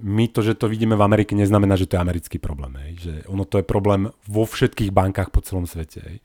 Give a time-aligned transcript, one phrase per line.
[0.00, 2.72] My to, že to vidíme v Amerike, neznamená, že to je americký problém.
[2.80, 2.92] Hej.
[2.98, 6.00] Že ono to je problém vo všetkých bankách po celom svete.
[6.00, 6.16] Hej.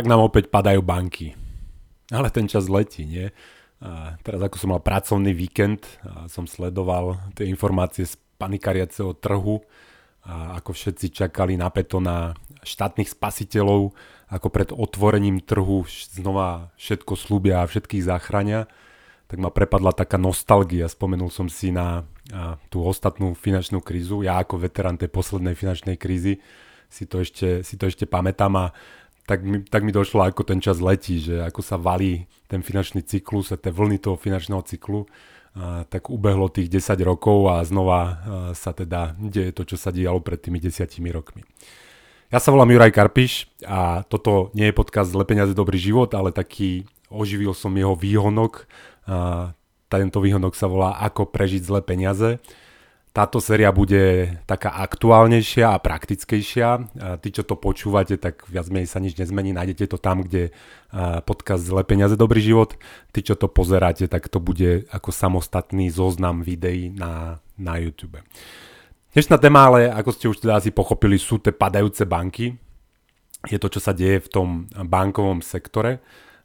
[0.00, 1.36] Tak nám opäť padajú banky.
[2.08, 3.28] Ale ten čas letí, nie?
[3.84, 9.60] A teraz ako som mal pracovný víkend, a som sledoval tie informácie z panikariaceho trhu,
[10.24, 12.32] a ako všetci čakali napeto na
[12.64, 13.92] štátnych spasiteľov,
[14.32, 18.72] ako pred otvorením trhu znova všetko slúbia a všetkých záchrania,
[19.28, 20.88] tak ma prepadla taká nostalgia.
[20.88, 22.08] Spomenul som si na
[22.72, 24.24] tú ostatnú finančnú krízu.
[24.24, 26.40] Ja ako veterán tej poslednej finančnej krízy
[26.90, 28.66] si to ešte, si to ešte pamätám a
[29.30, 33.06] tak mi, tak mi došlo, ako ten čas letí, že ako sa valí ten finančný
[33.06, 35.06] cyklus a tie vlny toho finančného cyklu,
[35.54, 38.00] a, tak ubehlo tých 10 rokov a znova
[38.58, 40.82] sa teda deje to, čo sa dialo pred tými 10
[41.14, 41.46] rokmi.
[42.34, 46.34] Ja sa volám Juraj Karpiš a toto nie je podcast Zle peniaze, dobrý život, ale
[46.34, 48.66] taký oživil som jeho výhonok.
[49.06, 49.54] A,
[49.90, 52.38] tento výhonok sa volá Ako prežiť zlé peniaze
[53.10, 56.68] táto séria bude taká aktuálnejšia a praktickejšia.
[57.18, 59.50] Tí, čo to počúvate, tak viac menej sa nič nezmení.
[59.50, 60.54] Nájdete to tam, kde
[61.26, 62.78] podcast Zle peniaze, dobrý život.
[63.10, 68.22] Tí, čo to pozeráte, tak to bude ako samostatný zoznam videí na, na YouTube.
[69.10, 72.54] Dnešná téma, ale ako ste už teda asi pochopili, sú tie padajúce banky.
[73.50, 75.98] Je to, čo sa deje v tom bankovom sektore.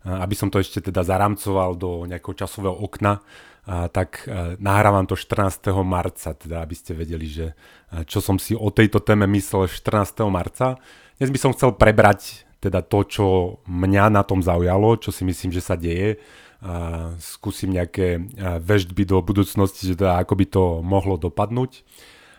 [0.06, 3.26] Aby som to ešte teda zaramcoval do nejakého časového okna,
[3.66, 5.74] a, tak a, e, nahrávam to 14.
[5.82, 7.58] marca, teda aby ste vedeli, že
[7.90, 10.30] a, e, čo som si o tejto téme myslel 14.
[10.30, 10.78] marca.
[11.18, 13.26] Dnes by som chcel prebrať teda to, čo
[13.66, 16.18] mňa na tom zaujalo, čo si myslím, že sa deje.
[16.66, 21.86] A skúsim nejaké veždby do budúcnosti, že teda ako by to mohlo dopadnúť.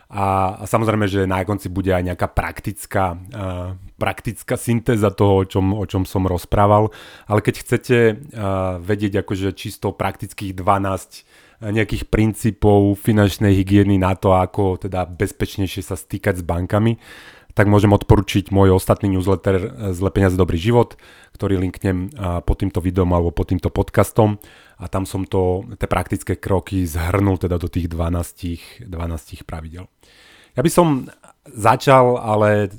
[0.07, 5.45] A, a samozrejme, že na konci bude aj nejaká praktická, uh, praktická syntéza toho, o
[5.45, 6.95] čom, o čom som rozprával.
[7.27, 14.37] Ale keď chcete uh, vedieť akože čisto praktických 12 nejakých princípov finančnej hygieny na to,
[14.37, 17.01] ako teda bezpečnejšie sa stýkať s bankami,
[17.57, 20.93] tak môžem odporučiť môj ostatný newsletter Zle peniaze, dobrý život,
[21.33, 22.13] ktorý linknem
[22.45, 24.37] pod týmto videom alebo pod týmto podcastom
[24.77, 29.89] a tam som to, tie praktické kroky zhrnul teda do tých 12, 12 pravidel.
[30.53, 31.09] Ja by som
[31.49, 32.69] začal ale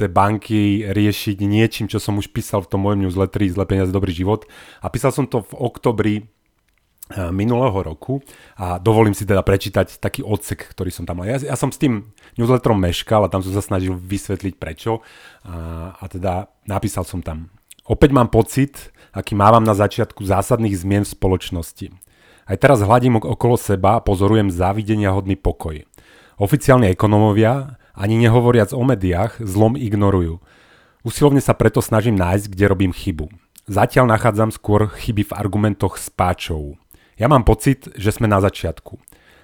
[0.00, 4.16] tie banky riešiť niečím, čo som už písal v tom mojom newsletteri Zle peniaze, dobrý
[4.16, 4.48] život
[4.80, 6.41] a písal som to v oktobri Eh,
[7.30, 8.22] minulého roku
[8.56, 11.28] a dovolím si teda prečítať taký odsek, ktorý som tam mal.
[11.28, 15.04] Ja, ja som s tým newsletterom meškal a tam som sa snažil vysvetliť prečo
[15.44, 17.52] a, a teda napísal som tam.
[17.84, 21.86] Opäť mám pocit, aký mávam na začiatku zásadných zmien v spoločnosti.
[22.48, 25.82] Aj teraz hľadím okolo seba a pozorujem závidenia hodný pokoj.
[26.40, 30.42] Oficiálni ekonomovia, ani nehovoriac o médiách, zlom ignorujú.
[31.06, 33.30] Usilovne sa preto snažím nájsť, kde robím chybu.
[33.70, 36.81] Zatiaľ nachádzam skôr chyby v argumentoch spáčov.
[37.20, 38.96] Ja mám pocit, že sme na začiatku.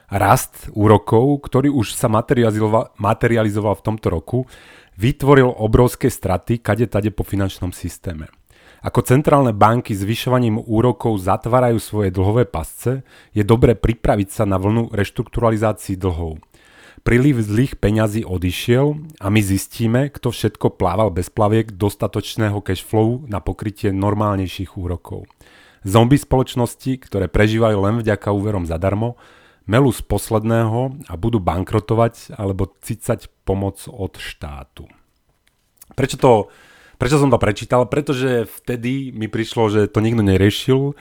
[0.09, 4.49] Rast úrokov, ktorý už sa materializoval, v tomto roku,
[4.97, 8.33] vytvoril obrovské straty kade tade po finančnom systéme.
[8.79, 13.03] Ako centrálne banky zvyšovaním úrokov zatvárajú svoje dlhové pasce,
[13.35, 16.39] je dobre pripraviť sa na vlnu reštrukturalizácií dlhov.
[17.03, 23.39] Príliv zlých peňazí odišiel a my zistíme, kto všetko plával bez plaviek dostatočného cashflow na
[23.43, 25.27] pokrytie normálnejších úrokov.
[25.87, 29.19] Zombie spoločnosti, ktoré prežívajú len vďaka úverom zadarmo,
[29.69, 34.89] melú z posledného a budú bankrotovať alebo cicať pomoc od štátu.
[35.93, 36.33] Prečo, to,
[36.97, 37.85] prečo som to prečítal?
[37.85, 40.97] Pretože vtedy mi prišlo, že to nikto neriešil.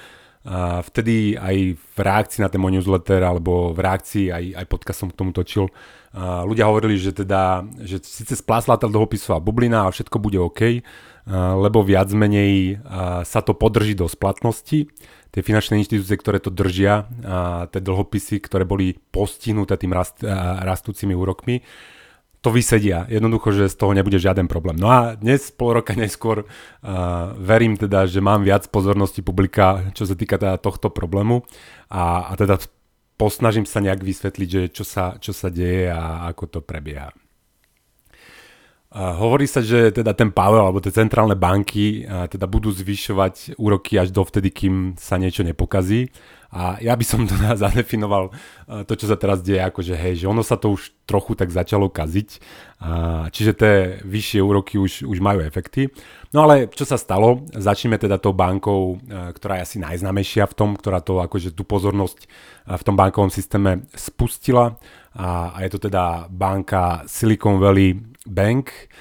[0.48, 5.04] A vtedy aj v reakcii na ten môj newsletter alebo v reakcii aj, aj podcast
[5.04, 5.68] som k tomu točil,
[6.16, 10.82] a ľudia hovorili, že teda, že síce splásla tá dlhopisová bublina a všetko bude OK,
[11.36, 12.80] lebo viac menej
[13.28, 14.88] sa to podrží do splatnosti.
[15.28, 17.06] Tie finančné inštitúcie, ktoré to držia,
[17.70, 20.24] tie dlhopisy, ktoré boli postihnuté tým rast,
[20.64, 21.62] rastúcimi úrokmi,
[22.40, 23.04] to vysedia.
[23.12, 24.80] Jednoducho, že z toho nebude žiaden problém.
[24.80, 26.48] No a dnes, pol roka neskôr,
[27.36, 31.44] verím teda, že mám viac pozornosti publika, čo sa týka teda tohto problému
[31.92, 32.62] a, a teda
[33.20, 37.12] posnažím sa nejak vysvetliť, že čo sa, čo sa deje a ako to prebieha.
[38.96, 44.16] Hovorí sa, že teda ten Pavel alebo tie centrálne banky teda budú zvyšovať úroky až
[44.16, 46.08] dovtedy, kým sa niečo nepokazí.
[46.48, 47.36] A ja by som to
[47.68, 48.32] zadefinoval
[48.88, 51.52] to, čo sa teraz deje, ako že hej, že ono sa to už trochu tak
[51.52, 52.30] začalo kaziť,
[53.32, 53.74] čiže tie
[54.08, 55.92] vyššie úroky už, už majú efekty.
[56.32, 57.44] No ale čo sa stalo?
[57.52, 62.28] Začneme teda tou bankou, ktorá je asi najznamejšia v tom, ktorá to akože tú pozornosť
[62.68, 64.80] v tom bankovom systéme spustila
[65.16, 67.96] a, a je to teda banka Silicon Valley
[68.28, 68.92] Bank,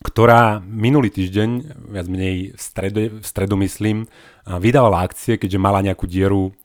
[0.00, 1.50] ktorá minulý týždeň,
[1.92, 4.08] viac menej v stredu, v stredu myslím,
[4.48, 6.56] vydávala akcie, keďže mala nejakú dieru,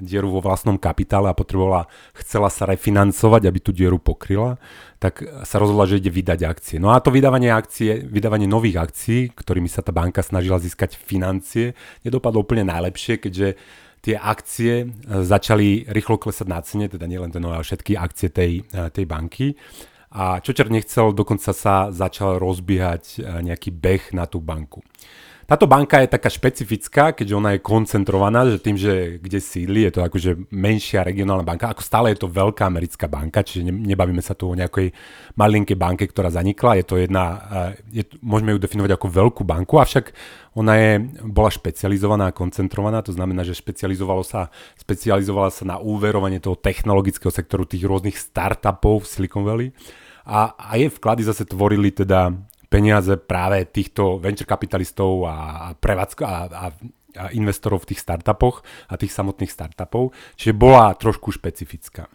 [0.00, 1.84] dieru vo vlastnom kapitále a potrebovala,
[2.16, 4.56] chcela sa refinancovať, aby tú dieru pokryla,
[4.96, 6.76] tak sa rozhodla, že ide vydať akcie.
[6.80, 11.76] No a to vydávanie akcie, vydávanie nových akcií, ktorými sa tá banka snažila získať financie,
[12.08, 13.60] nedopadlo úplne najlepšie, keďže
[14.00, 18.64] tie akcie začali rýchlo klesať na cene, teda nielen ten, ale všetky akcie tej,
[18.96, 19.52] tej banky.
[20.16, 24.80] A čo čert nechcel, dokonca sa začal rozbiehať e, nejaký beh na tú banku.
[25.46, 29.94] Táto banka je taká špecifická, keďže ona je koncentrovaná, že tým, že kde sídli, je
[29.94, 34.34] to akože menšia regionálna banka, ako stále je to veľká americká banka, čiže nebavíme sa
[34.34, 34.90] tu o nejakej
[35.38, 37.24] malinkej banke, ktorá zanikla, je to jedna,
[37.86, 40.10] e, je, môžeme ju definovať ako veľkú banku, avšak
[40.58, 40.90] ona je,
[41.22, 44.50] bola špecializovaná a koncentrovaná, to znamená, že špecializovalo sa,
[44.82, 49.70] špecializovala sa na úverovanie toho technologického sektoru tých rôznych startupov v Silicon Valley
[50.26, 52.34] a, a jej vklady zase tvorili teda
[52.66, 56.64] peniaze práve týchto venture kapitalistov a, prevádzko a, a,
[57.16, 62.10] a investorov v tých startupoch a tých samotných startupov, čiže bola trošku špecifická.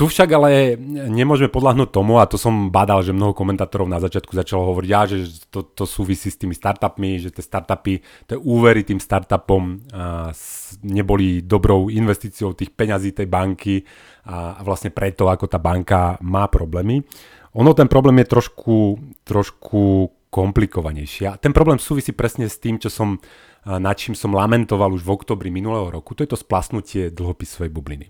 [0.00, 0.80] Tu však ale
[1.12, 5.44] nemôžeme podľahnúť tomu, a to som badal, že mnoho komentátorov na začiatku začalo hovoriť, že
[5.52, 10.32] to, to súvisí s tými startupmi, že tie startupy, tie úvery tým startupom a,
[10.88, 13.84] neboli dobrou investíciou tých peňazí tej banky
[14.24, 17.04] a, a vlastne preto, ako tá banka má problémy.
[17.60, 18.96] Ono ten problém je trošku,
[19.28, 21.28] trošku komplikovanejší.
[21.28, 23.20] A ten problém súvisí presne s tým, čo som,
[23.68, 26.16] nad čím som lamentoval už v oktobri minulého roku.
[26.16, 28.08] To je to splasnutie dlhopisovej bubliny.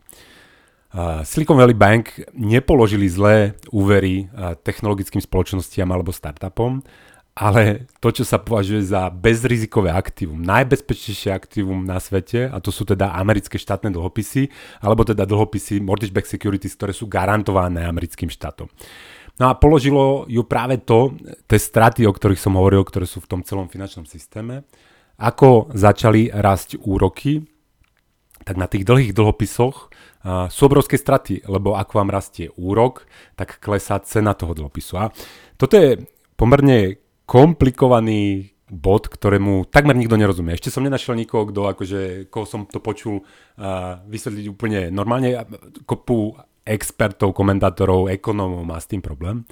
[1.22, 4.26] Silicon Valley Bank nepoložili zlé úvery
[4.66, 6.82] technologickým spoločnostiam alebo startupom,
[7.30, 12.82] ale to, čo sa považuje za bezrizikové aktívum, najbezpečnejšie aktívum na svete, a to sú
[12.82, 14.50] teda americké štátne dlhopisy,
[14.82, 18.66] alebo teda dlhopisy mortgage-backed securities, ktoré sú garantované americkým štátom.
[19.40, 21.16] No a položilo ju práve to,
[21.48, 24.66] tie straty, o ktorých som hovoril, ktoré sú v tom celom finančnom systéme,
[25.16, 27.46] ako začali rásť úroky,
[28.44, 29.92] tak na tých dlhých dlhopisoch
[30.52, 33.08] sú obrovské straty, lebo ak vám rastie úrok,
[33.40, 34.94] tak klesá cena toho dlhopisu.
[35.00, 35.08] A
[35.56, 35.96] toto je
[36.36, 40.54] pomerne komplikovaný bod, ktorému takmer nikto nerozumie.
[40.54, 42.00] Ešte som nenašiel nikoho, kto akože,
[42.30, 45.42] koho som to počul uh, vysvetliť úplne normálne.
[45.88, 49.42] Kopu expertov, komentátorov, ekonómov má s tým problém.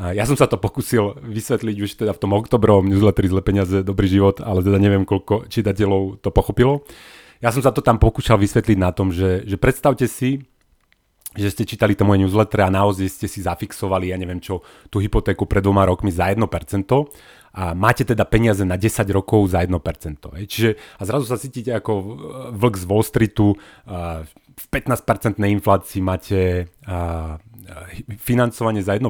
[0.00, 3.84] Uh, ja som sa to pokusil vysvetliť už teda v tom oktobrovom newsletteri Zle peniaze,
[3.84, 6.80] dobrý život, ale teda neviem, koľko čitateľov to pochopilo.
[6.80, 10.46] Uh, ja som sa to tam pokúšal vysvetliť na tom, že, že predstavte si,
[11.34, 14.62] že ste čítali to moje newsletter a naozaj ste si zafixovali, ja neviem čo,
[14.92, 16.38] tú hypotéku pred dvoma rokmi za 1%
[17.52, 19.74] a máte teda peniaze na 10 rokov za 1%.
[20.48, 21.92] Čiže a zrazu sa cítite ako
[22.56, 23.48] vlk z Wall Streetu,
[24.52, 26.68] v 15% inflácii máte
[28.18, 29.08] financovanie za 1%,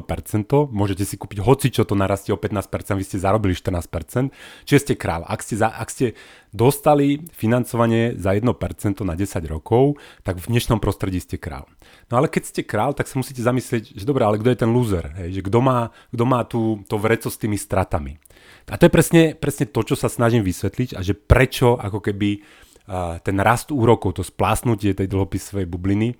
[0.69, 4.29] môžete si kúpiť hoci čo to narastie o 15%, vy ste zarobili 14%,
[4.65, 5.25] čiže ste král.
[5.25, 6.13] Ak ste, za, ak ste
[6.53, 8.45] dostali financovanie za 1%
[9.01, 11.65] na 10 rokov, tak v dnešnom prostredí ste král.
[12.13, 14.71] No ale keď ste král, tak sa musíte zamyslieť, že dobre, ale kto je ten
[14.71, 15.05] loser?
[15.17, 15.39] Hej?
[15.39, 15.79] Že kto má,
[16.13, 18.21] kto má tú, to vreco s tými stratami?
[18.69, 22.43] A to je presne, presne to, čo sa snažím vysvetliť a že prečo ako keby
[23.23, 26.19] ten rast úrokov, to splásnutie tej dlhopisovej bubliny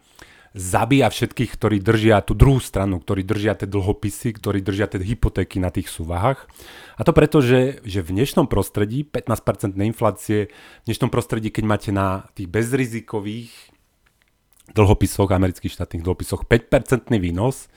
[0.54, 5.58] zabíja všetkých, ktorí držia tú druhú stranu, ktorí držia tie dlhopisy, ktorí držia tie hypotéky
[5.58, 6.46] na tých súvahách.
[6.98, 11.90] A to preto, že, že v dnešnom prostredí, 15% inflácie, v dnešnom prostredí, keď máte
[11.90, 13.52] na tých bezrizikových
[14.78, 17.68] dlhopisoch, amerických štátnych dlhopisoch 5% výnos,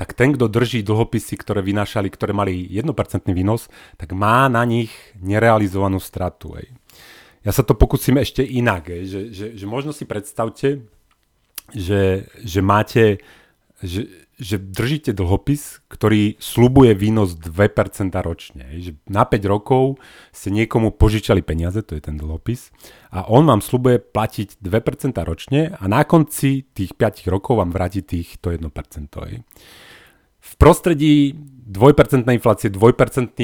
[0.00, 3.68] tak ten, kto drží dlhopisy, ktoré vynášali, ktoré mali 1% výnos,
[4.00, 6.56] tak má na nich nerealizovanú stratu.
[6.56, 6.72] Ej.
[7.44, 10.88] Ja sa to pokúsim ešte inak, ej, že, že, že možno si predstavte,
[11.72, 13.18] že, že máte,
[13.82, 18.64] že, že držíte dlhopis, ktorý slubuje výnos 2% ročne.
[18.80, 20.02] Že na 5 rokov
[20.32, 22.72] ste niekomu požičali peniaze, to je ten dlhopis,
[23.12, 28.00] a on vám slubuje platiť 2% ročne a na konci tých 5 rokov vám vráti
[28.02, 28.66] tých to 1%.
[30.42, 31.36] V prostredí
[31.70, 33.38] 2% inflácie, 2%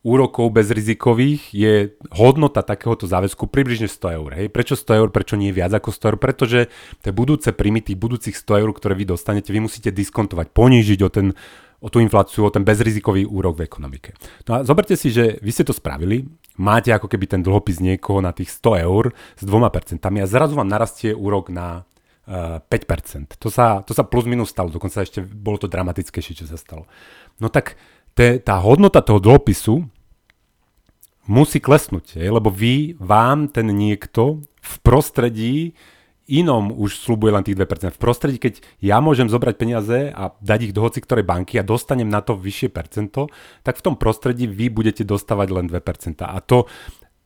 [0.00, 4.30] úrokov bezrizikových je hodnota takéhoto záväzku približne 100 eur.
[4.32, 4.46] Hej.
[4.48, 6.16] Prečo 100 eur, prečo nie viac ako 100 eur?
[6.16, 6.60] Pretože
[7.04, 11.26] tie budúce tých budúcich 100 eur, ktoré vy dostanete, vy musíte diskontovať, ponížiť o, ten,
[11.84, 14.16] o tú infláciu, o ten bezrizikový úrok v ekonomike.
[14.48, 16.24] No a zoberte si, že vy ste to spravili
[16.60, 20.68] máte ako keby ten dlhopis niekoho na tých 100 eur s 2% a zrazu vám
[20.68, 21.88] narastie úrok na
[22.28, 23.40] uh, eh, 5%.
[23.40, 26.84] To sa, to sa plus minus stalo, dokonca ešte bolo to dramatickejšie, čo sa stalo.
[27.40, 27.80] No tak
[28.20, 29.80] te, tá hodnota toho dlhopisu
[31.24, 35.72] musí klesnúť, je, lebo vy, vám ten niekto v prostredí
[36.30, 37.96] inom už slúbuje len tých 2%.
[37.96, 41.66] V prostredí, keď ja môžem zobrať peniaze a dať ich do hoci ktorej banky a
[41.66, 43.26] dostanem na to vyššie percento,
[43.66, 45.80] tak v tom prostredí vy budete dostávať len 2%.
[46.22, 46.70] A to,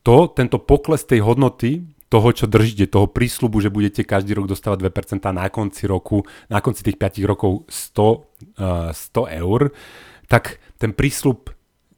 [0.06, 4.88] to tento pokles tej hodnoty toho, čo držíte, toho prísľubu, že budete každý rok dostávať
[4.88, 9.74] 2% a na konci roku, na konci tých 5 rokov 100, uh, 100 eur,
[10.28, 11.48] tak ten prísľub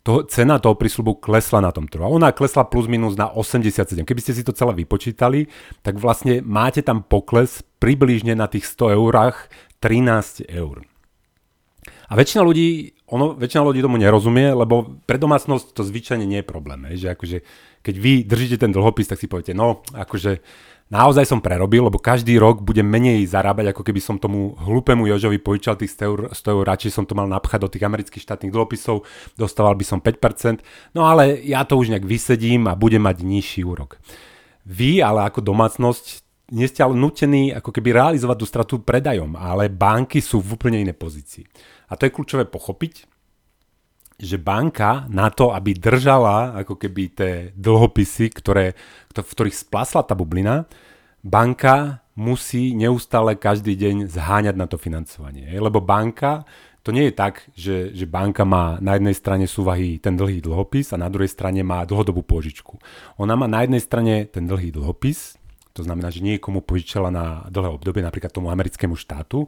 [0.06, 2.06] to, cena toho prísľubu klesla na tom trhu.
[2.06, 4.06] Ona klesla plus minus na 87.
[4.06, 5.50] Keby ste si to celé vypočítali,
[5.82, 9.50] tak vlastne máte tam pokles približne na tých 100 eurách
[9.82, 10.86] 13 eur.
[12.06, 16.46] A väčšina ľudí, ono, väčšina ľudí tomu nerozumie, lebo pre domácnosť to zvyčajne nie je
[16.46, 16.86] problém.
[16.94, 17.38] Je, že akože,
[17.82, 20.38] keď vy držíte ten dlhopis, tak si poviete, no akože
[20.90, 25.38] naozaj som prerobil, lebo každý rok budem menej zarábať, ako keby som tomu hlupému Jožovi
[25.42, 28.52] požičal tých 100 eur, 100 eur, radšej som to mal napchať do tých amerických štátnych
[28.54, 29.02] dlhopisov,
[29.34, 30.62] dostával by som 5%,
[30.94, 33.98] no ale ja to už nejak vysedím a budem mať nižší úrok.
[34.66, 39.66] Vy ale ako domácnosť nie ste ale nutení ako keby realizovať tú stratu predajom, ale
[39.66, 41.42] banky sú v úplne inej pozícii.
[41.90, 43.15] A to je kľúčové pochopiť,
[44.16, 48.72] že banka na to, aby držala ako keby tie dlhopisy, ktoré,
[49.12, 50.64] v ktorých splasla tá bublina,
[51.20, 55.52] banka musí neustále každý deň zháňať na to financovanie.
[55.52, 56.48] Lebo banka,
[56.80, 60.96] to nie je tak, že, že banka má na jednej strane súvahy ten dlhý dlhopis
[60.96, 62.80] a na druhej strane má dlhodobú požičku.
[63.20, 65.36] Ona má na jednej strane ten dlhý dlhopis,
[65.76, 69.44] to znamená, že niekomu požičala na dlhé obdobie, napríklad tomu americkému štátu,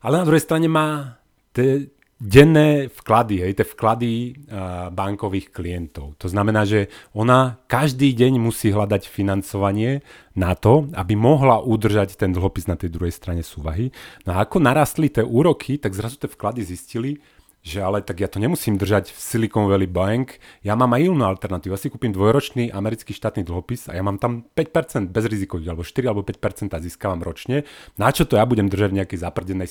[0.00, 1.20] ale na druhej strane má
[2.20, 6.20] denné vklady, hej, tie vklady uh, bankových klientov.
[6.20, 10.04] To znamená, že ona každý deň musí hľadať financovanie
[10.36, 13.88] na to, aby mohla udržať ten dlhopis na tej druhej strane súvahy.
[14.28, 17.24] No a ako narastli tie úroky, tak zrazu tie vklady zistili,
[17.60, 21.20] že ale tak ja to nemusím držať v Silicon Valley Bank, ja mám aj inú
[21.28, 21.76] alternatívu.
[21.76, 25.84] Ja si kúpim dvojročný americký štátny dlhopis a ja mám tam 5% bez rizikových, alebo
[25.84, 27.68] 4 alebo 5% získavam ročne.
[28.00, 29.68] Na čo to ja budem držať v nejakej zaprdenej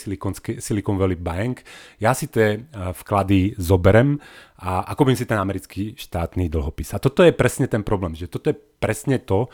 [0.61, 1.65] Silicon Valley Bank?
[1.97, 4.21] Ja si tie eh, vklady zoberem
[4.61, 6.93] a, a si ten americký štátny dlhopis.
[6.93, 9.49] A toto je presne ten problém, že toto je presne to,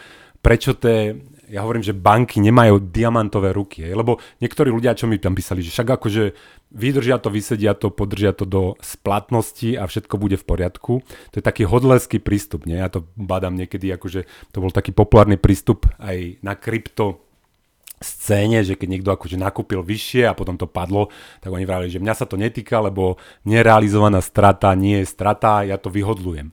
[0.45, 1.17] prečo tie
[1.49, 5.73] ja hovorím, že banky nemajú diamantové ruky, lebo niektorí ľudia, čo mi tam písali, že
[5.73, 6.23] však akože
[6.73, 10.93] vydržia to, vysedia to, podržia to do splatnosti a všetko bude v poriadku.
[11.03, 12.81] To je taký hodleský prístup, nie?
[12.81, 17.25] Ja to badám niekedy, akože to bol taký populárny prístup aj na krypto
[18.03, 21.07] scéne, že keď niekto akože nakúpil vyššie a potom to padlo,
[21.39, 23.15] tak oni vravili, že mňa sa to netýka, lebo
[23.47, 26.51] nerealizovaná strata nie je strata, ja to vyhodlujem.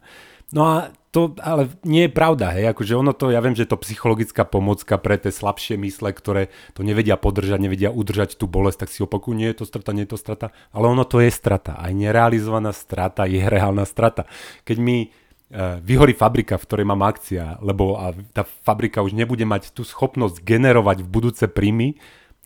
[0.52, 0.74] No a
[1.12, 4.96] to ale nie je pravda, hej, akože ono to, ja viem, že to psychologická pomocka
[4.96, 9.36] pre tie slabšie mysle, ktoré to nevedia podržať, nevedia udržať tú bolesť, tak si opakujú,
[9.36, 12.72] nie je to strata, nie je to strata, ale ono to je strata, aj nerealizovaná
[12.72, 14.24] strata je reálna strata.
[14.64, 19.44] Keď mi uh, vyhorí fabrika, v ktorej mám akcia, lebo a tá fabrika už nebude
[19.44, 22.00] mať tú schopnosť generovať v budúce príjmy,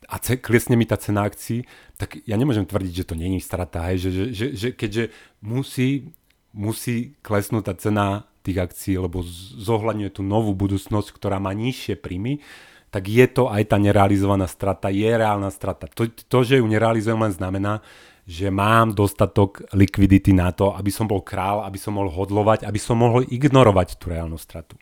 [0.07, 1.67] a ce, klesne mi tá cena akcií,
[1.99, 5.03] tak ja nemôžem tvrdiť, že to není strata, hej, že, že, že, že keďže
[5.43, 6.15] musí,
[6.57, 8.05] musí klesnúť tá cena
[8.41, 9.21] tých akcií, lebo
[9.61, 12.41] zohľadňuje tú novú budúcnosť, ktorá má nižšie príjmy,
[12.89, 15.85] tak je to aj tá nerealizovaná strata, je reálna strata.
[15.93, 17.83] To, to že ju nerealizujem, len znamená,
[18.27, 22.79] že mám dostatok likvidity na to, aby som bol král, aby som mohol hodlovať, aby
[22.79, 24.75] som mohol ignorovať tú reálnu stratu.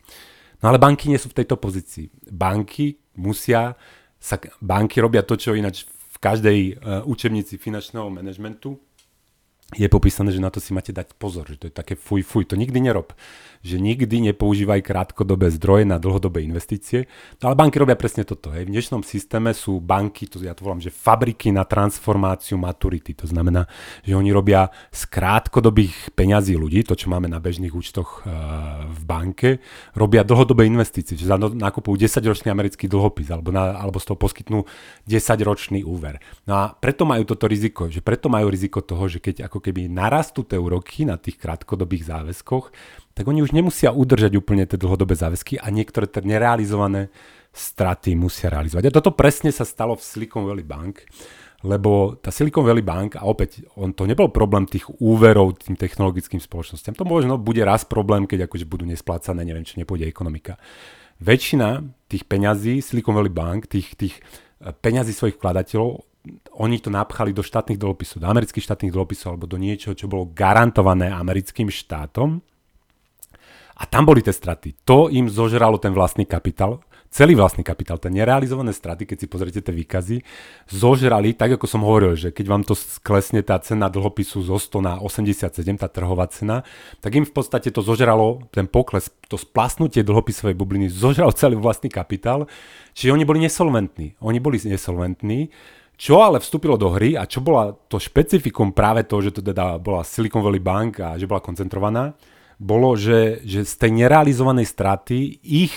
[0.62, 2.10] No ale banky nie sú v tejto pozícii.
[2.26, 3.78] Banky musia,
[4.18, 6.74] sa, banky robia to, čo ináč v každej uh,
[7.06, 8.80] učebnici finančného manažmentu
[9.74, 12.46] je popísané, že na to si máte dať pozor, že to je také fuj, fuj,
[12.46, 13.10] to nikdy nerob
[13.66, 17.10] že nikdy nepoužívaj krátkodobé zdroje na dlhodobé investície.
[17.42, 18.54] No ale banky robia presne toto.
[18.54, 18.70] Hej.
[18.70, 23.18] V dnešnom systéme sú banky, to ja to volám, že fabriky na transformáciu maturity.
[23.18, 23.66] To znamená,
[24.06, 29.02] že oni robia z krátkodobých peňazí ľudí, to čo máme na bežných účtoch uh, v
[29.02, 29.50] banke,
[29.98, 34.62] robia dlhodobé investície, že nakupujú 10-ročný americký dlhopis alebo, na, alebo z toho poskytnú
[35.10, 36.22] 10-ročný úver.
[36.46, 39.90] No a preto majú toto riziko, že preto majú riziko toho, že keď ako keby
[39.90, 42.64] narastú tie úroky na tých krátkodobých záväzkoch,
[43.16, 47.08] tak oni už nemusia udržať úplne tie dlhodobé záväzky a niektoré tie nerealizované
[47.56, 48.92] straty musia realizovať.
[48.92, 51.08] A toto presne sa stalo v Silicon Valley Bank,
[51.64, 56.36] lebo tá Silicon Valley Bank, a opäť, on to nebol problém tých úverov tým technologickým
[56.36, 60.60] spoločnosťam, to možno bude raz problém, keď akože budú nesplácané, neviem, či nepôjde ekonomika.
[61.24, 61.80] Väčšina
[62.12, 66.04] tých peňazí Silicon Valley Bank, tých, tých eh, peňazí svojich vkladateľov,
[66.56, 70.30] oni to napchali do štátnych dlhopisov, do amerických štátnych dlhopisov alebo do niečoho, čo bolo
[70.30, 72.40] garantované americkým štátom
[73.76, 74.72] A tam boli tie straty.
[74.88, 76.80] To im zožralo ten vlastný kapitál
[77.16, 80.16] celý vlastný kapitál, tie nerealizované straty, keď si pozriete tie výkazy,
[80.68, 84.84] zožrali, tak ako som hovoril, že keď vám to sklesne tá cena dlhopisu zo 100
[84.84, 85.48] na 87,
[85.80, 86.60] tá trhová cena,
[87.00, 91.88] tak im v podstate to zožralo, ten pokles, to splasnutie dlhopisovej bubliny, zožralo celý vlastný
[91.88, 92.44] kapitál,
[92.92, 94.20] čiže oni boli nesolventní.
[94.20, 95.48] Oni boli nesolventní,
[95.96, 99.80] čo ale vstúpilo do hry a čo bola to špecifikum práve to, že to teda
[99.80, 102.12] bola Silicon Valley Bank a že bola koncentrovaná,
[102.56, 105.76] bolo, že, že z tej nerealizovanej straty ich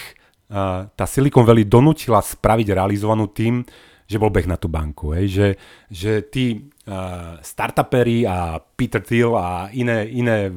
[0.97, 3.61] tá Silicon Valley donútila spraviť realizovanú tým,
[4.09, 5.13] že bol beh na tú banku.
[5.13, 5.25] Hej?
[5.29, 5.47] Že,
[5.93, 10.49] že tí uh, startupery a Peter Thiel a iné, iné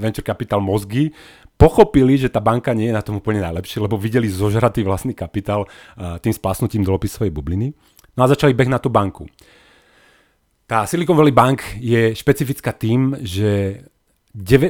[0.00, 1.12] venture capital mozgy
[1.60, 5.68] pochopili, že tá banka nie je na tom úplne najlepšie, lebo videli zožratý vlastný kapitál
[5.68, 7.76] uh, tým spásnutím dlhopisovej bubliny.
[8.16, 9.28] No a začali beh na tú banku.
[10.66, 13.84] Tá Silicon Valley Bank je špecifická tým, že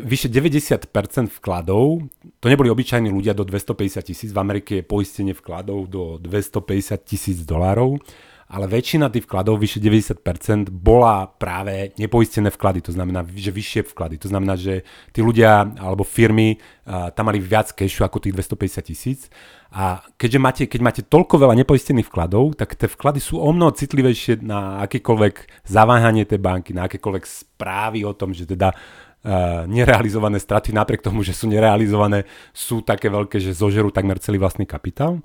[0.04, 0.92] vyše 90%
[1.40, 2.06] vkladov,
[2.38, 7.42] to neboli obyčajní ľudia do 250 tisíc, v Amerike je poistenie vkladov do 250 tisíc
[7.42, 7.98] dolárov,
[8.46, 14.22] ale väčšina tých vkladov, vyše 90%, bola práve nepoistené vklady, to znamená, že vyššie vklady.
[14.22, 18.86] To znamená, že tí ľudia alebo firmy uh, tam mali viac cashu ako tých 250
[18.86, 19.20] tisíc.
[19.74, 23.74] A keďže máte, keď máte toľko veľa nepoistených vkladov, tak tie vklady sú o mnoho
[23.74, 28.70] citlivejšie na akékoľvek zaváhanie tej banky, na akékoľvek správy o tom, že teda
[29.26, 34.38] Uh, nerealizované straty, napriek tomu, že sú nerealizované, sú také veľké, že zožerú takmer celý
[34.38, 35.18] vlastný kapitál.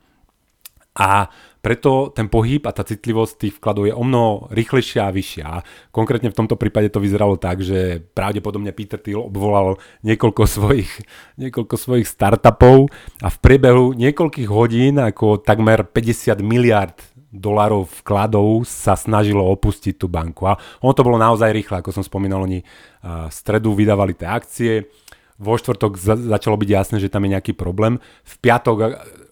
[0.98, 1.30] A
[1.62, 5.48] preto ten pohyb a tá citlivosť tých vkladov je o mnoho rýchlejšia a vyššia.
[5.94, 10.92] Konkrétne v tomto prípade to vyzeralo tak, že pravdepodobne Peter Thiel obvolal niekoľko svojich,
[11.38, 12.90] niekoľko svojich startupov
[13.22, 16.98] a v priebehu niekoľkých hodín ako takmer 50 miliard
[17.32, 20.52] dolárov vkladov sa snažilo opustiť tú banku.
[20.52, 22.60] A ono to bolo naozaj rýchle, ako som spomínal, oni
[23.02, 24.74] v stredu vydávali tie akcie,
[25.42, 27.98] vo štvrtok za- začalo byť jasné, že tam je nejaký problém.
[28.22, 28.78] V piatok,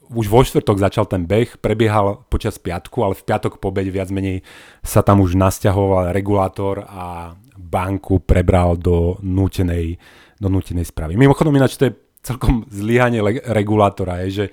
[0.10, 4.10] už vo štvrtok začal ten beh, prebiehal počas piatku, ale v piatok po obede viac
[4.10, 4.42] menej
[4.82, 10.02] sa tam už nasťahoval regulátor a banku prebral do nútenej,
[10.42, 11.14] do nútenej správy.
[11.14, 14.48] Mimochodom ináč to je celkom zlyhanie le- regulátora, je, že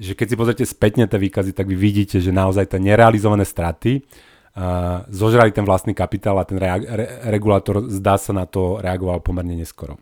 [0.00, 4.00] že keď si pozrite spätne tie výkazy, tak vy vidíte, že naozaj tie nerealizované straty
[4.00, 9.20] uh, zožrali ten vlastný kapitál a ten rea- re- regulátor zdá sa na to reagoval
[9.20, 10.00] pomerne neskoro.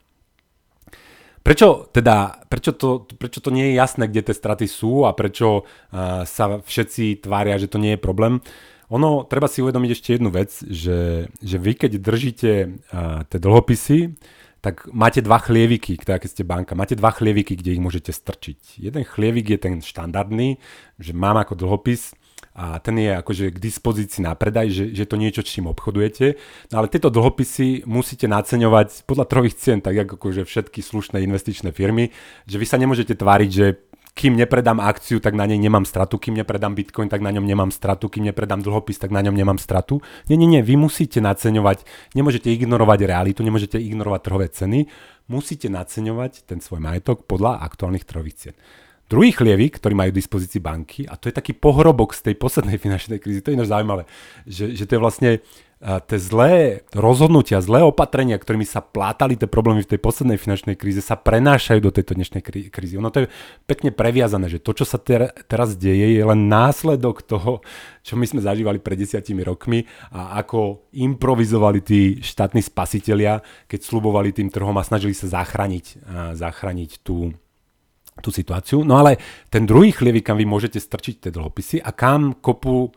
[1.49, 5.65] Prečo teda, prečo to, prečo to nie je jasné, kde tie straty sú a prečo
[5.65, 8.45] uh, sa všetci tvária, že to nie je problém?
[8.93, 14.13] Ono, treba si uvedomiť ešte jednu vec, že, že vy keď držíte uh, tie dlhopisy,
[14.61, 18.85] tak máte dva chlieviky, teda keď ste banka, máte dva chlieviky, kde ich môžete strčiť.
[18.85, 20.61] Jeden chlievik je ten štandardný,
[21.01, 22.13] že mám ako dlhopis
[22.59, 26.35] a ten je akože k dispozícii na predaj, že, že to niečo, čím obchodujete.
[26.75, 31.71] No ale tieto dlhopisy musíte naceňovať podľa trhových cien, tak ako akože všetky slušné investičné
[31.71, 32.11] firmy,
[32.51, 33.67] že vy sa nemôžete tváriť, že
[34.19, 37.71] kým nepredám akciu, tak na nej nemám stratu, kým nepredám bitcoin, tak na ňom nemám
[37.71, 40.03] stratu, kým nepredám dlhopis, tak na ňom nemám stratu.
[40.27, 41.87] Nie, nie, nie, vy musíte naceňovať,
[42.19, 44.91] nemôžete ignorovať realitu, nemôžete ignorovať trhové ceny,
[45.31, 48.55] musíte naceňovať ten svoj majetok podľa aktuálnych trhových cien.
[49.09, 52.77] Druhý chlievik, ktorý majú v dispozícii banky, a to je taký pohrobok z tej poslednej
[52.85, 54.05] finančnej krízy, to je ináč zaujímavé,
[54.45, 55.31] že, že to je vlastne
[55.79, 60.99] tie zlé rozhodnutia, zlé opatrenia, ktorými sa plátali tie problémy v tej poslednej finančnej kríze,
[60.99, 62.99] sa prenášajú do tejto dnešnej krízy.
[62.99, 63.33] Ono to je
[63.71, 67.63] pekne previazané, že to, čo sa ter- teraz deje, je len následok toho,
[68.03, 73.39] čo my sme zažívali pred desiatimi rokmi a ako improvizovali tí štátni spasitelia,
[73.71, 76.03] keď slubovali tým trhom a snažili sa zachrániť,
[76.35, 77.39] zachrániť tú,
[78.21, 78.83] tú situáciu.
[78.83, 82.93] No ale ten druhý chlievik, kam vy môžete strčiť tie dlhopisy a kam kopu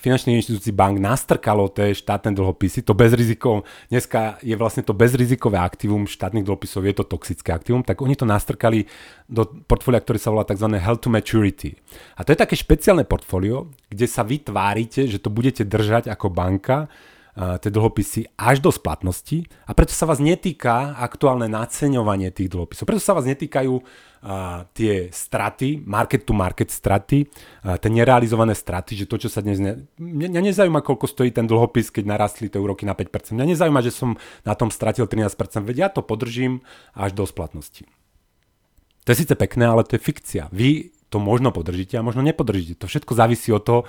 [0.00, 6.08] finančných inštitúcií bank nastrkalo tie štátne dlhopisy, to bezriziko, dneska je vlastne to bezrizikové aktívum
[6.08, 8.88] štátnych dlhopisov, je to toxické aktívum, tak oni to nastrkali
[9.28, 10.64] do portfólia, ktoré sa volá tzv.
[10.80, 11.76] Held to Maturity.
[12.16, 16.88] A to je také špeciálne portfólio, kde sa vytvárite, že to budete držať ako banka,
[17.36, 22.90] tie dlhopisy až do splatnosti a preto sa vás netýka aktuálne naceňovanie tých dlhopisov.
[22.90, 23.74] Preto sa vás netýkajú
[24.20, 27.30] a, tie straty, market to market straty,
[27.62, 29.62] a, tie nerealizované straty, že to, čo sa dnes...
[29.62, 33.32] Ne, mňa nezaujíma, koľko stojí ten dlhopis, keď narastli tie úroky na 5%.
[33.32, 35.30] Mňa nezaujíma, že som na tom stratil 13%,
[35.64, 36.60] veď ja to podržím
[36.92, 37.86] až do splatnosti.
[39.08, 40.52] To je síce pekné, ale to je fikcia.
[40.52, 42.78] Vy to možno podržíte a možno nepodržíte.
[42.78, 43.80] To všetko závisí od toho,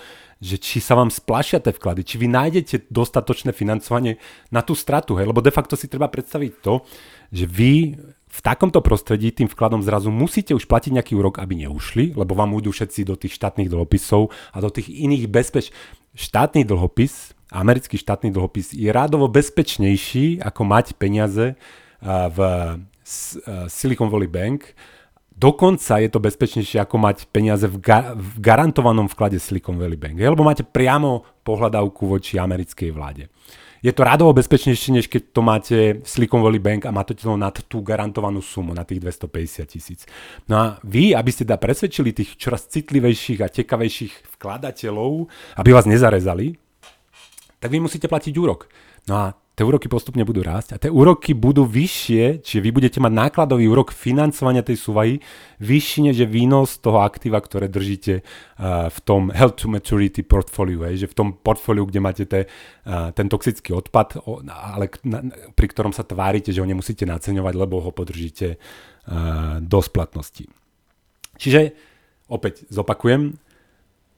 [0.41, 4.17] že či sa vám splašia tie vklady, či vy nájdete dostatočné financovanie
[4.49, 5.15] na tú stratu.
[5.21, 5.29] Hej?
[5.29, 6.81] Lebo de facto si treba predstaviť to,
[7.29, 7.95] že vy
[8.31, 12.57] v takomto prostredí tým vkladom zrazu musíte už platiť nejaký úrok, aby neušli, lebo vám
[12.57, 15.71] ujdu všetci do tých štátnych dlhopisov a do tých iných bezpeč...
[16.11, 21.55] Štátny dlhopis, americký štátny dlhopis je rádovo bezpečnejší, ako mať peniaze
[22.03, 22.39] v
[23.71, 24.75] Silicon Valley Bank,
[25.41, 30.21] Dokonca je to bezpečnejšie ako mať peniaze v, ga- v garantovanom vklade Silicon Valley Bank,
[30.21, 33.25] lebo máte priamo pohľadavku voči americkej vláde.
[33.81, 37.57] Je to radovo bezpečnejšie, než keď to máte Silicon Valley Bank a máte to nad
[37.65, 40.05] tú garantovanú sumu, na tých 250 tisíc.
[40.45, 45.25] No a vy, aby ste da presvedčili tých čoraz citlivejších a tekavejších vkladateľov,
[45.57, 46.53] aby vás nezarezali,
[47.57, 48.69] tak vy musíte platiť úrok.
[49.09, 52.99] No a tie úroky postupne budú rásť a tie úroky budú vyššie, čiže vy budete
[53.03, 55.13] mať nákladový úrok financovania tej súvahy
[55.59, 60.87] vyšší než je výnos toho aktíva, ktoré držíte uh, v tom health to maturity portfóliu,
[60.95, 65.19] že v tom portfóliu, kde máte te, uh, ten toxický odpad, ale na,
[65.53, 70.47] pri ktorom sa tvárite, že ho nemusíte naceňovať, lebo ho podržíte uh, do splatnosti.
[71.35, 71.75] Čiže
[72.31, 73.35] opäť zopakujem,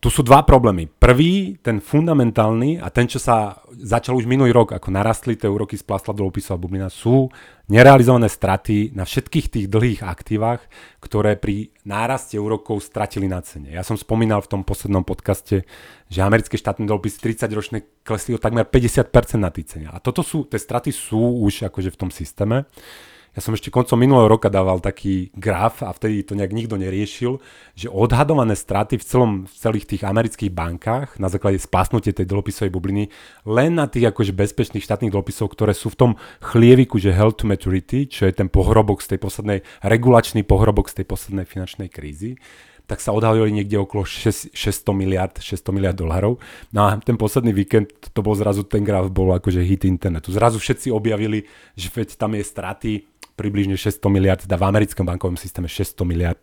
[0.04, 0.92] tu sú dva problémy.
[0.92, 5.80] Prvý, ten fundamentálny a ten, čo sa začal už minulý rok, ako narastli tie úroky
[5.80, 7.32] z plastla dlhopisov a bublina, sú
[7.72, 10.60] nerealizované straty na všetkých tých dlhých aktívach,
[11.00, 13.72] ktoré pri náraste úrokov stratili na cene.
[13.72, 15.63] Ja som spomínal v tom poslednom podcaste,
[16.12, 19.08] že americké štátne dlhopisy 30 ročné klesli o takmer 50%
[19.39, 19.88] na tých cene.
[19.88, 22.68] A toto sú, tie straty sú už akože v tom systéme.
[23.34, 27.41] Ja som ešte koncom minulého roka dával taký graf a vtedy to nejak nikto neriešil,
[27.74, 32.69] že odhadované straty v, celom, v celých tých amerických bankách na základe spásnutia tej dlhopisovej
[32.69, 33.10] bubliny
[33.50, 36.12] len na tých akože bezpečných štátnych dlhopisov, ktoré sú v tom
[36.46, 41.02] chlieviku, že held to maturity, čo je ten pohrobok z tej poslednej, regulačný pohrobok z
[41.02, 42.38] tej poslednej finančnej krízy,
[42.86, 46.38] tak sa odhalili niekde okolo 6, 600 miliard, 600 miliard dolárov.
[46.76, 50.36] No a ten posledný víkend, to bol zrazu, ten graf bol akože hit internetu.
[50.36, 51.48] Zrazu všetci objavili,
[51.80, 52.91] že veď tam je straty
[53.34, 56.41] približne 600 miliard, teda v americkom bankovom systéme 600 miliard,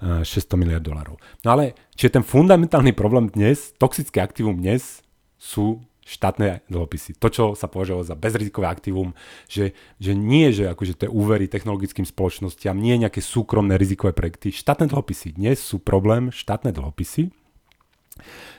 [0.00, 1.20] 600 eh, miliard dolarov.
[1.44, 5.04] No ale, či je ten fundamentálny problém dnes, toxické aktívum dnes
[5.36, 7.14] sú štátne dlhopisy.
[7.22, 9.14] To, čo sa považovalo za bezrizikové aktívum,
[9.46, 14.50] že, že nie, že akože tie úvery technologickým spoločnostiam, nie nejaké súkromné rizikové projekty.
[14.50, 17.30] Štátne dlhopisy dnes sú problém, štátne dlhopisy.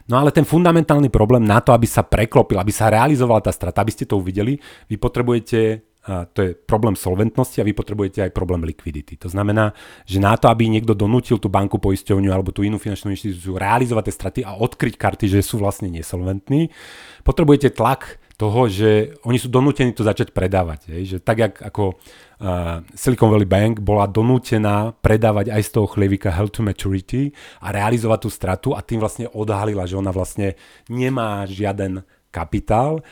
[0.09, 3.83] No ale ten fundamentálny problém na to, aby sa preklopil, aby sa realizovala tá strata,
[3.83, 4.57] aby ste to uvideli,
[4.89, 9.21] vy potrebujete to je problém solventnosti a vy potrebujete aj problém likvidity.
[9.21, 9.77] To znamená,
[10.09, 14.09] že na to, aby niekto donútil tú banku, poisťovňu alebo tú inú finančnú inštitúciu realizovať
[14.09, 16.73] tie straty a odkryť karty, že sú vlastne nesolventní,
[17.21, 20.89] potrebujete tlak toho, že oni sú donútení to začať predávať.
[20.89, 21.13] Je?
[21.13, 26.33] Že tak, jak ako uh, Silicon Valley Bank bola donútená predávať aj z toho chlievika
[26.33, 27.29] Held to Maturity
[27.61, 30.57] a realizovať tú stratu a tým vlastne odhalila, že ona vlastne
[30.89, 32.01] nemá žiaden
[32.33, 33.05] kapitál,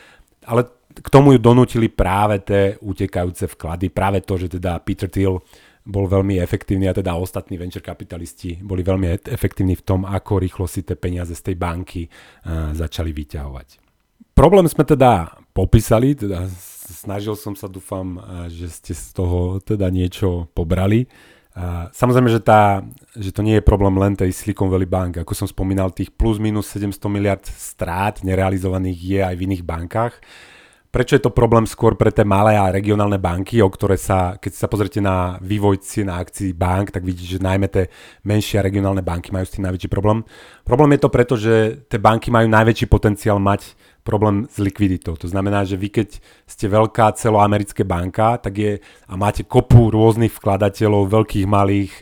[0.46, 5.38] ale k tomu ju donútili práve tie utekajúce vklady, práve to, že teda Peter Thiel
[5.80, 10.42] bol veľmi efektívny a teda ostatní venture kapitalisti boli veľmi e- efektívni v tom, ako
[10.42, 13.68] rýchlo si tie peniaze z tej banky uh, začali vyťahovať.
[14.36, 16.48] Problém sme teda popísali, teda
[16.90, 18.16] snažil som sa, dúfam,
[18.48, 21.06] že ste z toho teda niečo pobrali.
[21.90, 22.80] Samozrejme, že, tá,
[23.18, 25.20] že to nie je problém len tej Silicon Valley Bank.
[25.20, 30.14] Ako som spomínal, tých plus minus 700 miliard strát nerealizovaných je aj v iných bankách.
[30.90, 34.52] Prečo je to problém skôr pre tie malé a regionálne banky, o ktoré sa, keď
[34.58, 37.86] sa pozrite na vývoj cien akcií bank, tak vidíte, že najmä tie
[38.26, 40.26] menšie a regionálne banky majú s tým najväčší problém.
[40.66, 45.14] Problém je to preto, že tie banky majú najväčší potenciál mať problém s likviditou.
[45.14, 50.34] To znamená, že vy keď ste veľká celoamerická banka tak je, a máte kopu rôznych
[50.34, 51.92] vkladateľov, veľkých, malých,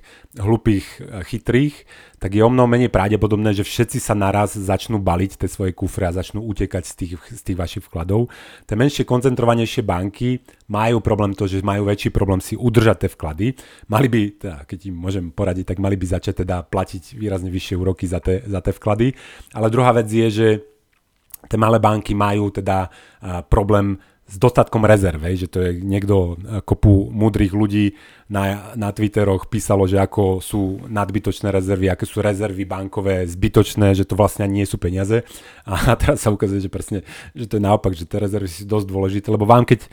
[0.40, 0.86] hlupých,
[1.28, 1.84] chytrých,
[2.18, 6.10] tak je o mnoho menej pravdepodobné, že všetci sa naraz začnú baliť tie svoje kufre
[6.10, 8.26] a začnú utekať z tých, z tých vašich vkladov.
[8.66, 13.46] Tie menšie, koncentrovanejšie banky majú problém to, že majú väčší problém si udržať tie vklady.
[13.86, 17.74] Mali by, teda, keď im môžem poradiť, tak mali by začať teda platiť výrazne vyššie
[17.78, 19.14] úroky za tie, za tie vklady.
[19.54, 20.48] Ale druhá vec je, že
[21.46, 22.90] tie malé banky majú teda
[23.46, 23.94] problém
[24.28, 26.36] s dostatkom rezerv, že to je niekto,
[26.68, 27.96] kopu múdrych ľudí
[28.28, 34.04] na, na Twitteroch písalo, že ako sú nadbytočné rezervy, aké sú rezervy bankové zbytočné, že
[34.04, 35.24] to vlastne nie sú peniaze.
[35.64, 38.86] A teraz sa ukazuje, že presne, že to je naopak, že tie rezervy sú dosť
[38.86, 39.88] dôležité, lebo vám keď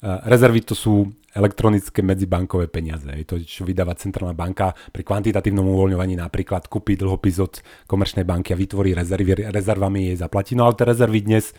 [0.00, 3.06] rezervy to sú elektronické medzibankové peniaze.
[3.06, 7.54] Je to, čo vydáva centrálna banka pri kvantitatívnom uvoľňovaní napríklad kúpi dlhopis od
[7.86, 10.58] komerčnej banky a vytvorí rezervy, rezervami jej zaplatí.
[10.58, 11.54] No ale tie rezervy dnes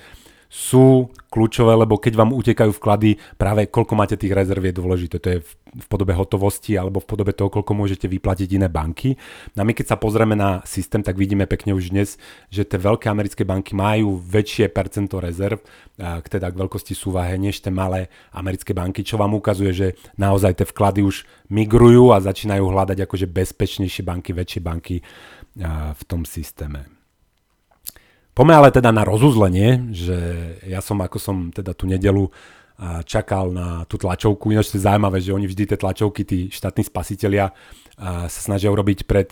[0.52, 5.16] sú kľúčové, lebo keď vám utekajú vklady, práve koľko máte tých rezerv je dôležité.
[5.24, 5.40] To je
[5.72, 9.16] v podobe hotovosti alebo v podobe toho, koľko môžete vyplatiť iné banky.
[9.56, 12.20] No a my keď sa pozrieme na systém, tak vidíme pekne už dnes,
[12.52, 15.64] že tie veľké americké banky majú väčšie percento rezerv,
[16.28, 19.88] teda k veľkosti súvahe, než tie malé americké banky, čo vám ukazuje, že
[20.20, 25.00] naozaj tie vklady už migrujú a začínajú hľadať akože bezpečnejšie banky, väčšie banky
[25.96, 27.01] v tom systéme.
[28.32, 30.18] Poďme ale teda na rozuzlenie, že
[30.64, 32.32] ja som, ako som teda tú nedelu
[33.06, 34.50] čakal na tú tlačovku.
[34.50, 37.54] Ináč to je zaujímavé, že oni vždy tie tlačovky, tí štátni spasitelia
[38.02, 39.30] sa snažia urobiť pred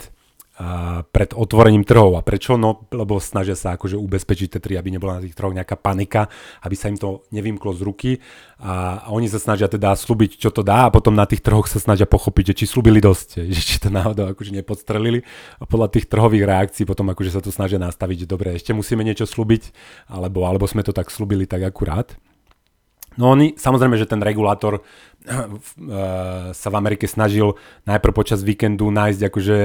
[1.15, 2.19] pred otvorením trhov.
[2.19, 2.59] A prečo?
[2.59, 6.27] No, lebo snažia sa akože ubezpečiť tie aby nebola na tých trhoch nejaká panika,
[6.67, 8.11] aby sa im to nevymklo z ruky.
[8.59, 11.79] A oni sa snažia teda slúbiť, čo to dá a potom na tých trhoch sa
[11.79, 15.23] snažia pochopiť, že či slúbili dosť, že či to náhodou akože nepodstrelili.
[15.57, 19.07] A podľa tých trhových reakcií potom akože sa to snažia nastaviť, že dobre, ešte musíme
[19.07, 19.71] niečo slúbiť,
[20.11, 22.19] alebo, alebo sme to tak slúbili tak akurát.
[23.19, 24.83] No oni, samozrejme, že ten regulátor uh,
[26.55, 29.57] sa v Amerike snažil najprv počas víkendu nájsť akože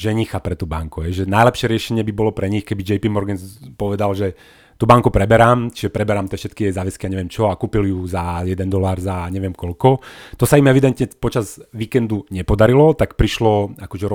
[0.00, 1.04] ženicha pre tú banku.
[1.04, 3.36] Že najlepšie riešenie by bolo pre nich, keby JP Morgan
[3.76, 4.32] povedal, že
[4.80, 8.00] tú banku preberám, čiže preberám tie všetky jej záväzky a neviem čo a kúpil ju
[8.08, 10.00] za 1 dolár za neviem koľko.
[10.40, 14.08] To sa im evidentne počas víkendu nepodarilo, tak prišlo akože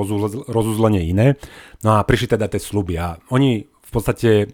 [0.49, 1.37] rozuzlenie iné.
[1.85, 4.45] No a prišli teda tie sluby a oni v podstate e,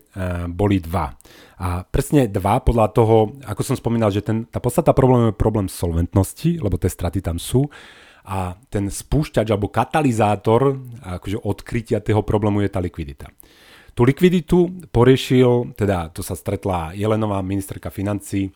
[0.51, 1.15] boli dva.
[1.63, 5.71] A presne dva podľa toho, ako som spomínal, že ten, tá podstata problému je problém
[5.71, 7.71] solventnosti, lebo tie straty tam sú
[8.25, 13.27] a ten spúšťač alebo katalizátor akože odkrytia toho problému je tá likvidita.
[13.91, 18.47] Tú likviditu poriešil, teda to sa stretla Jelenová ministerka financí,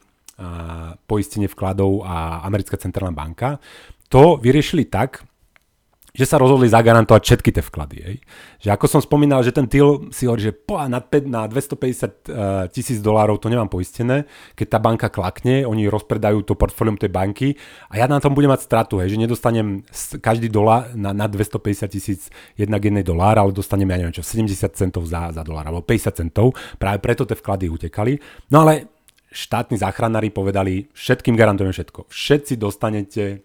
[1.08, 3.60] poistenie vkladov a Americká centrálna banka.
[4.12, 5.28] To vyriešili tak,
[6.16, 7.98] že sa rozhodli zagarantovať všetky tie vklady.
[8.00, 8.16] Hej.
[8.64, 12.72] Že ako som spomínal, že ten deal si hovorí, že po, na, na 250 uh,
[12.72, 14.24] tisíc dolárov to nemám poistené,
[14.56, 17.60] keď tá banka klakne, oni rozpredajú to portfólium tej banky
[17.92, 19.84] a ja na tom budem mať stratu, hej, že nedostanem
[20.24, 24.56] každý dolár na, na 250 tisíc jednak jednej dolár, ale dostanem, ja neviem čo, 70
[24.72, 28.16] centov za, za dolár, alebo 50 centov, práve preto tie vklady utekali.
[28.56, 28.88] No ale
[29.36, 32.08] štátni záchranári povedali, všetkým garantujeme všetko.
[32.08, 33.44] Všetci dostanete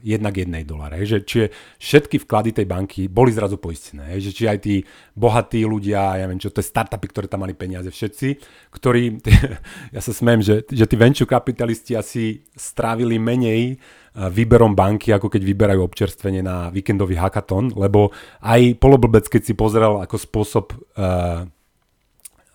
[0.00, 0.96] jednak jednej dolára.
[1.00, 1.46] Že, čiže
[1.76, 4.16] všetky vklady tej banky boli zrazu poistené.
[4.16, 4.74] Že, či aj tí
[5.12, 8.28] bohatí ľudia, ja neviem čo, to je startupy, ktoré tam mali peniaze, všetci,
[8.72, 9.20] ktorí,
[9.96, 13.76] ja sa smiem, že, že tí venture kapitalisti asi strávili menej
[14.10, 18.10] výberom banky, ako keď vyberajú občerstvenie na víkendový hackathon, lebo
[18.42, 20.66] aj poloblbec, keď si pozrel ako spôsob
[20.98, 21.46] uh,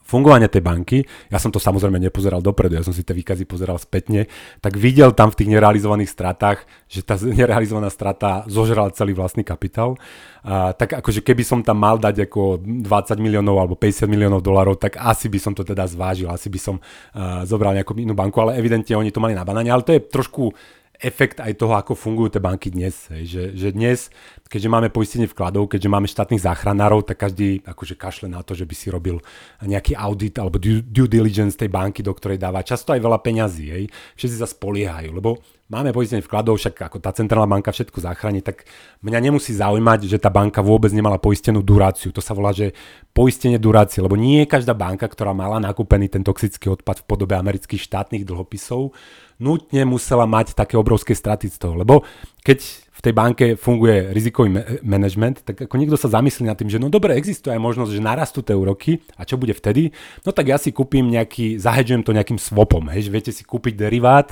[0.06, 1.02] fungovania tej banky,
[1.34, 4.30] ja som to samozrejme nepozeral dopredu, ja som si tie výkazy pozeral spätne,
[4.62, 9.98] tak videl tam v tých nerealizovaných stratách, že tá nerealizovaná strata zožrala celý vlastný kapitál.
[10.46, 14.78] A, tak akože keby som tam mal dať ako 20 miliónov alebo 50 miliónov dolarov,
[14.78, 18.38] tak asi by som to teda zvážil, asi by som uh, zobral nejakú inú banku,
[18.38, 20.54] ale evidentne oni to mali na banáne, ale to je trošku
[21.00, 23.08] efekt aj toho, ako fungujú tie banky dnes.
[23.12, 23.24] Hej.
[23.28, 24.00] Že, že dnes,
[24.48, 28.64] keďže máme poistenie vkladov, keďže máme štátnych záchranárov, tak každý akože kašle na to, že
[28.64, 29.20] by si robil
[29.64, 33.66] nejaký audit alebo due, diligence tej banky, do ktorej dáva často aj veľa peňazí.
[33.72, 33.84] Hej.
[34.16, 38.70] Všetci sa spoliehajú, lebo máme poistenie vkladov, však ako tá centrálna banka všetko zachráni, tak
[39.02, 42.14] mňa nemusí zaujímať, že tá banka vôbec nemala poistenú duráciu.
[42.14, 42.78] To sa volá, že
[43.18, 47.34] poistenie durácie, lebo nie je každá banka, ktorá mala nakúpený ten toxický odpad v podobe
[47.34, 48.94] amerických štátnych dlhopisov,
[49.40, 51.76] nutne musela mať také obrovské straty z toho.
[51.76, 52.08] Lebo
[52.46, 56.80] keď v tej banke funguje rizikový management, tak ako niekto sa zamyslí nad tým, že
[56.80, 59.92] no dobre, existuje aj možnosť, že narastú tie úroky a čo bude vtedy?
[60.24, 63.76] No tak ja si kúpim nejaký, zahedžujem to nejakým swapom, hej, že viete si kúpiť
[63.76, 64.32] derivát,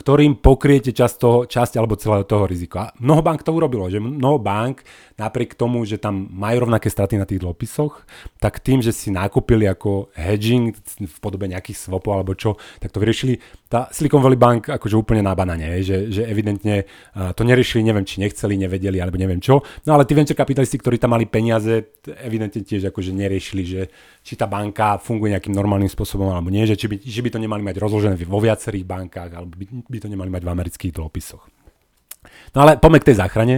[0.00, 2.88] ktorým pokriete časť, toho, časť alebo celého toho rizika.
[2.88, 4.80] A mnoho bank to urobilo, že mnoho bank
[5.20, 8.08] napriek tomu, že tam majú rovnaké straty na tých dlhopisoch,
[8.40, 12.96] tak tým, že si nakúpili ako hedging v podobe nejakých swapov alebo čo, tak to
[12.96, 13.36] vyriešili.
[13.68, 16.88] Tá Silicon Valley Bank akože úplne na banane, že, že evidentne
[17.36, 19.60] to neriešili, neviem, či nechceli, nevedeli alebo neviem čo.
[19.84, 23.82] No ale tí venture kapitalisti, ktorí tam mali peniaze, evidentne tiež akože neriešili, že
[24.20, 27.40] či tá banka funguje nejakým normálnym spôsobom alebo nie, že či by, či by to
[27.40, 31.44] nemali mať rozložené vo viacerých bankách alebo by, by to nemali mať v amerických dlhopisoch.
[32.52, 33.56] No ale poďme k tej záchrane.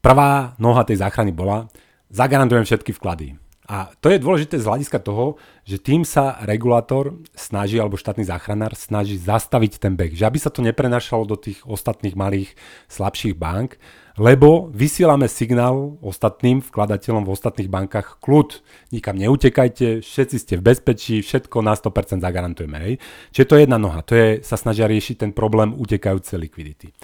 [0.00, 1.68] Prvá noha tej záchrany bola,
[2.12, 3.40] zagarantujem všetky vklady.
[3.64, 8.76] A to je dôležité z hľadiska toho, že tým sa regulátor snaží, alebo štátny záchranár
[8.76, 10.12] snaží zastaviť ten beh.
[10.12, 12.52] Že aby sa to neprenašalo do tých ostatných malých,
[12.92, 13.80] slabších bank,
[14.14, 18.62] lebo vysielame signál ostatným vkladateľom v ostatných bankách kľud.
[18.94, 22.78] Nikam neutekajte, všetci ste v bezpečí, všetko na 100% zagarantujeme.
[22.78, 22.94] Hej.
[23.34, 26.94] Čiže to je jedna noha, to je, sa snažia riešiť ten problém utekajúcej likvidity.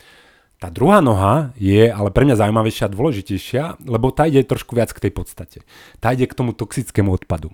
[0.60, 4.92] Tá druhá noha je ale pre mňa zaujímavejšia a dôležitejšia, lebo tá ide trošku viac
[4.92, 5.58] k tej podstate.
[5.98, 7.48] Tá ide k tomu toxickému odpadu.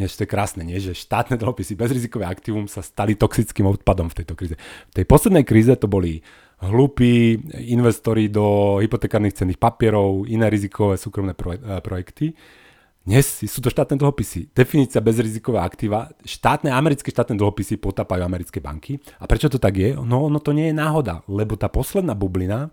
[0.00, 0.80] Nie, to je krásne, nie?
[0.80, 4.56] že štátne dlhopisy, bezrizikové aktívum sa stali toxickým odpadom v tejto kríze.
[4.88, 6.24] V tej poslednej kríze to boli
[6.62, 11.34] hlúpi investori do hypotekárnych cenných papierov, iné rizikové súkromné
[11.82, 12.38] projekty.
[13.02, 14.54] Dnes sú to štátne dlhopisy.
[14.54, 16.14] Definícia bezriziková aktíva.
[16.22, 19.02] Štátne, americké štátne dlhopisy potápajú americké banky.
[19.18, 19.98] A prečo to tak je?
[19.98, 22.70] No ono to nie je náhoda, lebo tá posledná bublina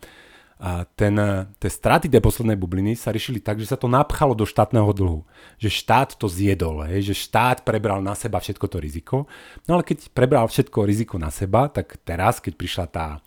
[0.62, 1.18] a ten,
[1.58, 5.26] tie straty tej poslednej bubliny sa riešili tak, že sa to napchalo do štátneho dlhu.
[5.58, 9.26] Že štát to zjedol, hej, že štát prebral na seba všetko to riziko.
[9.66, 13.18] No ale keď prebral všetko riziko na seba, tak teraz, keď prišla tá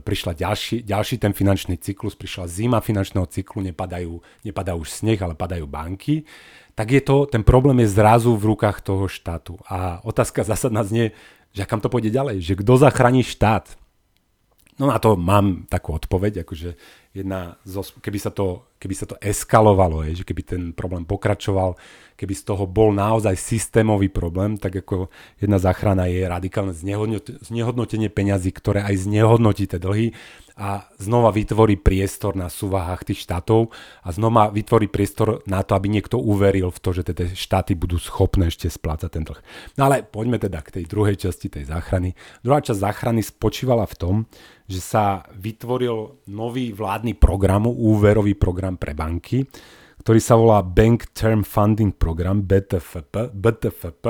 [0.00, 5.32] prišla ďalší, ďalší ten finančný cyklus, prišla zima finančného cyklu, nepadajú, nepadajú už sneh, ale
[5.32, 6.24] padajú banky,
[6.76, 9.56] tak je to, ten problém je zrazu v rukách toho štátu.
[9.64, 11.16] A otázka zásadná znie,
[11.56, 13.76] že kam to pôjde ďalej, že kto zachráni štát.
[14.76, 16.76] No na to mám takú odpoveď, akože
[17.16, 21.80] jedna zo, keby, sa to, keby sa to eskalovalo, je, že keby ten problém pokračoval,
[22.20, 25.08] keby z toho bol naozaj systémový problém, tak ako
[25.40, 26.76] jedna záchrana je radikálne
[27.40, 30.12] znehodnotenie peňazí, ktoré aj znehodnotí tie dlhy
[30.56, 33.68] a znova vytvorí priestor na súvahách tých štátov
[34.00, 38.00] a znova vytvorí priestor na to, aby niekto uveril v to, že tie štáty budú
[38.00, 39.36] schopné ešte splácať ten dlh.
[39.76, 42.16] No ale poďme teda k tej druhej časti tej záchrany.
[42.40, 44.14] Druhá časť záchrany spočívala v tom,
[44.64, 49.46] že sa vytvoril nový vládny program, úverový program pre banky,
[50.02, 54.04] ktorý sa volá Bank Term Funding Program, BTFP, BTFP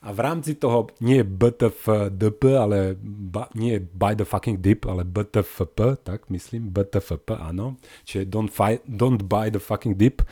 [0.00, 4.88] a v rámci toho nie je BTFDP, ale ba, nie je by the fucking dip,
[4.88, 7.76] ale BTFP, tak myslím, BTFP, áno.
[8.08, 10.24] Čiže don't, fight, don't buy the fucking dip.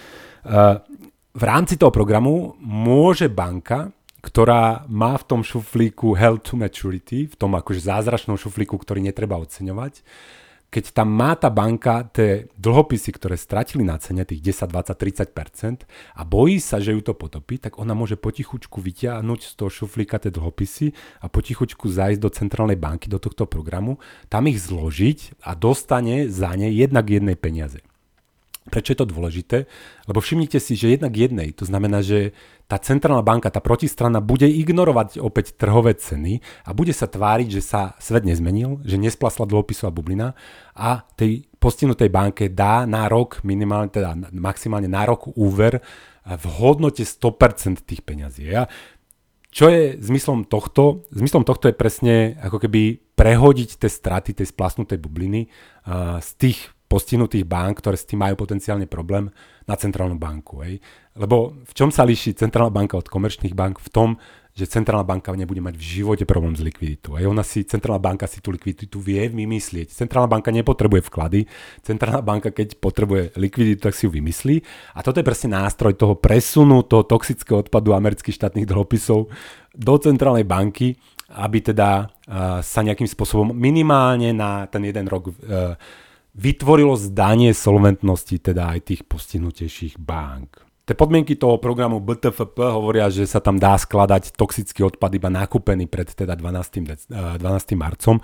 [0.48, 0.80] Uh,
[1.36, 3.92] v rámci toho programu môže banka,
[4.24, 9.36] ktorá má v tom šuflíku held to maturity, v tom akože zázračnom šuflíku, ktorý netreba
[9.36, 10.00] oceňovať,
[10.68, 15.88] keď tam má tá banka tie dlhopisy, ktoré stratili na cene, tých 10, 20, 30%
[15.88, 20.20] a bojí sa, že ju to potopí, tak ona môže potichučku vyťahnuť z toho šuflíka
[20.20, 20.92] tie dlhopisy
[21.24, 23.96] a potichučku zajsť do centrálnej banky, do tohto programu,
[24.28, 27.80] tam ich zložiť a dostane za ne jednak jednej peniaze.
[28.68, 29.64] Prečo je to dôležité?
[30.04, 32.36] Lebo všimnite si, že jednak jednej, to znamená, že
[32.68, 37.62] tá centrálna banka, tá protistrana bude ignorovať opäť trhové ceny a bude sa tváriť, že
[37.64, 40.36] sa svet nezmenil, že nesplasla dlhopisová bublina
[40.76, 45.80] a tej postihnutej banke dá na rok, minimálne teda maximálne na rok úver
[46.28, 48.52] v hodnote 100% tých peňazí.
[48.52, 48.68] Ja,
[49.48, 51.08] čo je zmyslom tohto?
[51.08, 56.58] Zmyslom tohto je presne ako keby prehodiť tie straty tej splasnutej bubliny uh, z tých
[56.88, 59.28] postihnutých bank, ktoré s tým majú potenciálne problém,
[59.68, 60.64] na centrálnu banku.
[60.64, 60.80] Hej.
[61.12, 63.84] Lebo v čom sa líši centrálna banka od komerčných bank?
[63.84, 64.08] V tom,
[64.58, 67.14] že centrálna banka nebude mať v živote problém s likviditou.
[67.14, 69.94] Aj ona si, centrálna banka si tú likviditu vie vymyslieť.
[69.94, 71.40] Centrálna banka nepotrebuje vklady,
[71.86, 74.58] centrálna banka, keď potrebuje likviditu, tak si ju vymyslí.
[74.98, 79.30] A toto je presne nástroj toho presunu, toho toxického odpadu amerických štátnych dlhopisov
[79.78, 80.98] do centrálnej banky,
[81.38, 85.78] aby teda uh, sa nejakým spôsobom minimálne na ten jeden rok uh,
[86.38, 90.62] vytvorilo zdanie solventnosti teda aj tých postihnutejších bank.
[90.88, 95.84] Tie podmienky toho programu BTFP hovoria, že sa tam dá skladať toxický odpad iba nakúpený
[95.84, 97.12] pred teda 12.
[97.36, 97.42] 12.
[97.76, 98.16] marcom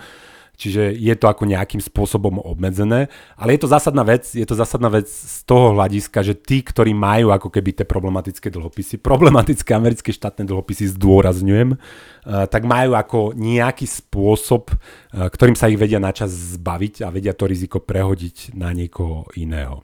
[0.55, 4.89] čiže je to ako nejakým spôsobom obmedzené, ale je to zásadná vec, je to zásadná
[4.91, 10.15] vec z toho hľadiska, že tí, ktorí majú ako keby tie problematické dlhopisy, problematické americké
[10.15, 16.31] štátne dlhopisy zdôrazňujem, uh, tak majú ako nejaký spôsob, uh, ktorým sa ich vedia načas
[16.31, 19.83] zbaviť a vedia to riziko prehodiť na niekoho iného.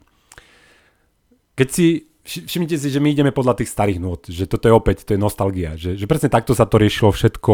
[1.55, 5.03] Keď si všimnite si, že my ideme podľa tých starých nôd, že toto je opäť,
[5.03, 7.53] to je nostalgia, že, že presne takto sa to riešilo všetko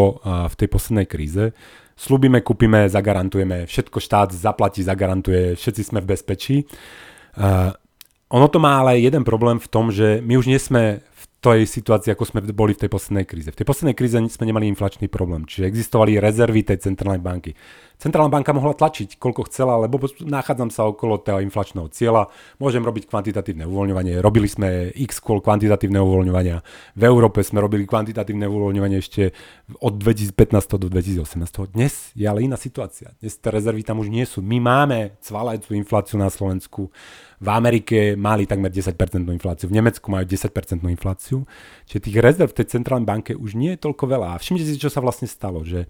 [0.51, 1.55] v tej poslednej kríze
[1.97, 6.57] slúbime, kúpime, zagarantujeme, všetko štát zaplatí, zagarantuje, všetci sme v bezpečí.
[7.33, 7.73] Uh,
[8.29, 11.69] ono to má ale jeden problém v tom, že my už nie sme v tej
[11.69, 13.53] situácii, ako sme boli v tej poslednej kríze.
[13.53, 17.53] V tej poslednej kríze sme nemali inflačný problém, čiže existovali rezervy tej centrálnej banky.
[17.97, 22.29] Centrálna banka mohla tlačiť, koľko chcela, lebo nachádzam sa okolo toho inflačného cieľa,
[22.61, 26.61] môžem robiť kvantitatívne uvoľňovanie, robili sme x kôl kvantitatívneho uvoľňovania,
[26.93, 29.33] v Európe sme robili kvantitatívne uvoľňovanie ešte
[29.81, 31.73] od 2015 do 2018.
[31.73, 34.45] Dnes je ale iná situácia, dnes tie rezervy tam už nie sú.
[34.45, 36.93] My máme cvalajúcu infláciu na Slovensku,
[37.37, 41.45] v Amerike mali takmer 10% infláciu, v Nemecku majú 10% infláciu,
[41.85, 44.27] čiže tých rezerv v tej centrálnej banke už nie je toľko veľa.
[44.33, 45.85] A všimnite si, čo sa vlastne stalo, že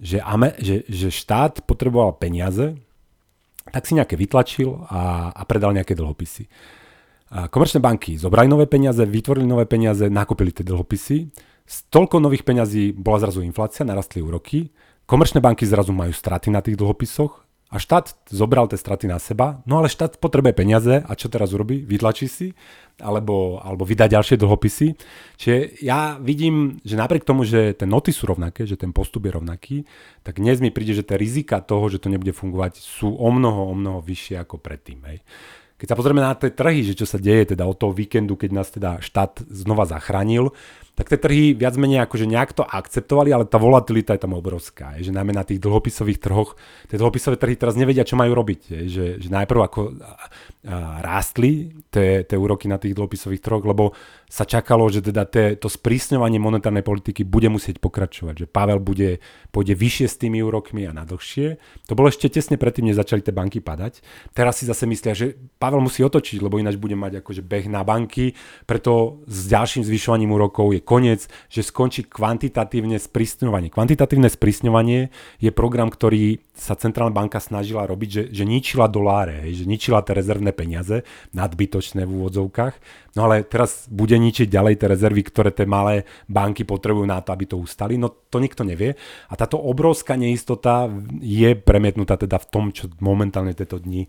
[0.00, 2.76] že, Ame, že, že štát potreboval peniaze,
[3.72, 6.46] tak si nejaké vytlačil a, a predal nejaké dlhopisy.
[7.34, 11.26] A komerčné banky zobrali nové peniaze, vytvorili nové peniaze, nakúpili tie dlhopisy.
[11.66, 14.70] Z toľko nových peňazí bola zrazu inflácia, narastli úroky.
[15.02, 19.58] Komerčné banky zrazu majú straty na tých dlhopisoch a štát zobral tie straty na seba,
[19.66, 21.82] no ale štát potrebuje peniaze a čo teraz urobí?
[21.82, 22.54] Vytlačí si
[23.02, 24.96] alebo, alebo vydá ďalšie dlhopisy.
[25.36, 29.36] Čiže ja vidím, že napriek tomu, že tie noty sú rovnaké, že ten postup je
[29.36, 29.76] rovnaký,
[30.22, 33.68] tak dnes mi príde, že tie rizika toho, že to nebude fungovať, sú o mnoho,
[33.68, 35.02] o mnoho vyššie ako predtým.
[35.12, 35.20] Hej.
[35.76, 38.50] Keď sa pozrieme na tie trhy, že čo sa deje teda od toho víkendu, keď
[38.54, 40.56] nás teda štát znova zachránil,
[40.96, 44.96] tak tie trhy viac menej akože nejak to akceptovali, ale tá volatilita je tam obrovská,
[44.96, 46.56] je, že najmä na tých dlhopisových trhoch,
[46.88, 49.80] tie dlhopisové trhy teraz nevedia, čo majú robiť, je, že, že najprv ako
[51.04, 53.92] rástli tie, tie úroky na tých dlhopisových trhoch, lebo
[54.26, 59.22] sa čakalo, že teda te, to sprísňovanie monetárnej politiky bude musieť pokračovať, že Pavel bude,
[59.54, 61.62] pôjde vyššie s tými úrokmi a na dlhšie.
[61.86, 64.02] To bolo ešte tesne predtým, než začali tie banky padať.
[64.34, 67.86] Teraz si zase myslia, že Pavel musí otočiť, lebo ináč bude mať akože beh na
[67.86, 68.34] banky,
[68.66, 73.74] preto s ďalším zvyšovaním úrokov je koniec, že skončí kvantitatívne sprísňovanie.
[73.74, 75.10] Kvantitatívne sprísňovanie
[75.42, 80.14] je program, ktorý sa centrálna banka snažila robiť, že, že ničila doláre, že ničila tie
[80.14, 81.02] rezervné peniaze,
[81.34, 82.74] nadbytočné v úvodzovkách.
[83.18, 87.32] No ale teraz bude ničiť ďalej tie rezervy, ktoré tie malé banky potrebujú na to,
[87.32, 87.96] aby to ustali.
[87.96, 88.96] No to nikto nevie.
[89.28, 90.88] A táto obrovská neistota
[91.20, 94.04] je premietnutá teda v tom, čo momentálne tieto dni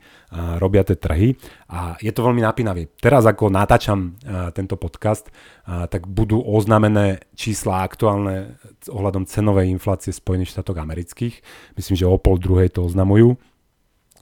[0.59, 1.39] robia tie trhy.
[1.71, 2.91] A je to veľmi napínavé.
[2.99, 4.19] Teraz ako natáčam
[4.51, 5.31] tento podcast,
[5.67, 8.55] tak budú oznámené čísla aktuálne
[8.87, 11.43] ohľadom cenovej inflácie Spojených štátov amerických.
[11.75, 13.35] Myslím, že o pol druhej to oznamujú.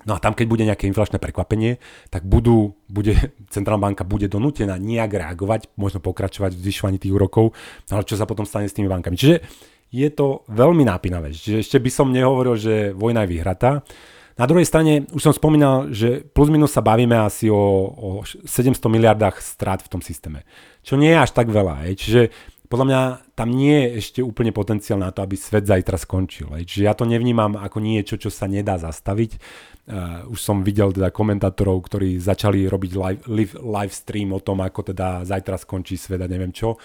[0.06, 1.82] No a tam, keď bude nejaké inflačné prekvapenie,
[2.14, 3.14] tak budú, bude,
[3.54, 7.54] centrálna banka bude donútená nejak reagovať, možno pokračovať v zvyšovaní tých úrokov,
[7.90, 9.18] ale čo sa potom stane s tými bankami.
[9.18, 9.36] Čiže
[9.94, 11.30] je to veľmi nápinavé.
[11.30, 13.86] Čiže ešte by som nehovoril, že vojna je vyhratá.
[14.36, 17.56] Na druhej strane, už som spomínal, že plus minus sa bavíme asi o,
[17.96, 20.44] o 700 miliardách strát v tom systéme.
[20.84, 21.88] Čo nie je až tak veľa.
[21.88, 21.94] Hej.
[22.04, 22.22] Čiže
[22.68, 23.02] podľa mňa
[23.38, 26.52] tam nie je ešte úplne potenciál na to, aby svet zajtra skončil.
[26.52, 29.40] Čiže ja to nevnímam ako niečo, čo sa nedá zastaviť.
[29.86, 34.66] Uh, už som videl teda komentátorov, ktorí začali robiť live, live, live stream o tom,
[34.66, 36.76] ako teda zajtra skončí svet a neviem čo.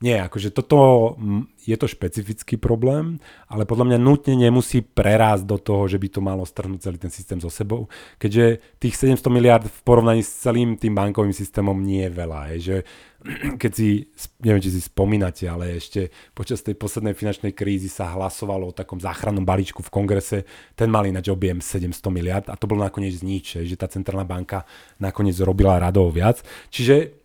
[0.00, 1.12] Nie, akože toto
[1.60, 3.20] je to špecifický problém,
[3.52, 7.12] ale podľa mňa nutne nemusí prerásť do toho, že by to malo strhnúť celý ten
[7.12, 7.84] systém so sebou,
[8.16, 12.40] keďže tých 700 miliard v porovnaní s celým tým bankovým systémom nie je veľa.
[12.56, 12.76] Je, že
[13.60, 14.08] keď si,
[14.40, 18.96] neviem, či si spomínate, ale ešte počas tej poslednej finančnej krízy sa hlasovalo o takom
[18.96, 23.68] záchrannom balíčku v kongrese, ten mal ináč objem 700 miliard a to bolo nakoniec nič,
[23.68, 24.64] že tá centrálna banka
[24.96, 26.40] nakoniec robila radov viac.
[26.72, 27.19] Čiže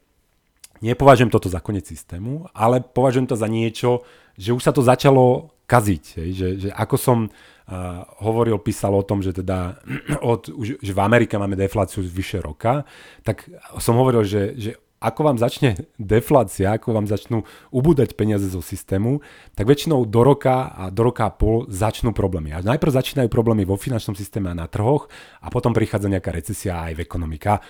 [0.86, 4.06] nepovažujem toto za koniec systému, ale považujem to za niečo,
[4.38, 6.04] že už sa to začalo kaziť.
[6.30, 9.82] Že, že ako som uh, hovoril, písal o tom, že teda
[10.22, 12.86] od, už, že v Amerike máme defláciu vyše roka,
[13.26, 13.50] tak
[13.82, 14.72] som hovoril, že, že
[15.06, 19.22] ako vám začne deflácia, ako vám začnú ubúdať peniaze zo systému,
[19.54, 22.56] tak väčšinou do roka a do roka a pol začnú problémy.
[22.56, 25.10] A najprv začínajú problémy vo finančnom systéme a na trhoch
[25.42, 27.62] a potom prichádza nejaká recesia aj v ekonomika.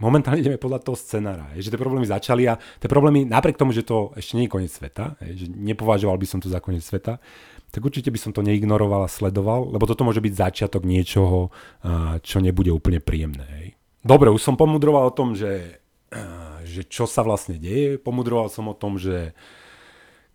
[0.00, 3.76] Momentálne ideme podľa toho scenára, je, že tie problémy začali a tie problémy, napriek tomu,
[3.76, 6.80] že to ešte nie je koniec sveta, je, že nepovažoval by som to za koniec
[6.80, 7.20] sveta,
[7.68, 11.52] tak určite by som to neignoroval a sledoval, lebo toto môže byť začiatok niečoho,
[12.24, 13.76] čo nebude úplne príjemné.
[14.00, 15.78] Dobre, už som pomudroval o tom, že
[16.66, 17.94] že čo sa vlastne deje.
[17.98, 19.34] Pomudroval som o tom, že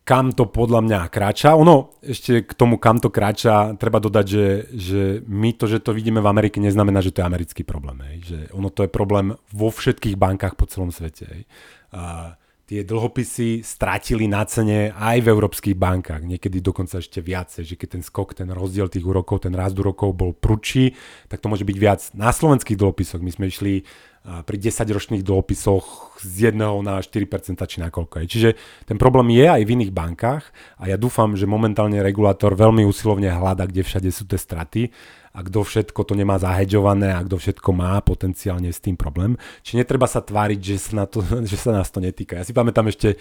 [0.06, 1.58] kam to podľa mňa kráča.
[1.58, 5.98] Ono, ešte k tomu, kam to kráča, treba dodať, že, že my to, že to
[5.98, 8.06] vidíme v Amerike, neznamená, že to je americký problém.
[8.06, 8.18] Hej.
[8.30, 11.26] Že ono to je problém vo všetkých bankách po celom svete.
[11.26, 11.42] Hej.
[11.90, 17.76] A tie dlhopisy strátili na cene aj v európskych bankách, niekedy dokonca ešte viacej, že
[17.78, 20.98] keď ten skok, ten rozdiel tých úrokov, ten rast úrokov bol prudší,
[21.30, 22.02] tak to môže byť viac.
[22.18, 23.86] Na slovenských dlhopisoch my sme išli
[24.26, 27.06] pri 10-ročných dlhopisoch z 1 na 4%
[27.70, 28.26] či na koľko.
[28.26, 28.58] Čiže
[28.90, 30.50] ten problém je aj v iných bankách
[30.82, 34.90] a ja dúfam, že momentálne regulátor veľmi usilovne hľada, kde všade sú tie straty
[35.36, 39.36] a kto všetko to nemá zahedžované a kto všetko má potenciálne s tým problém.
[39.68, 41.20] Či netreba sa tváriť, že sa, na to,
[41.52, 42.40] že sa nás to netýka.
[42.40, 43.20] Ja si pamätám ešte,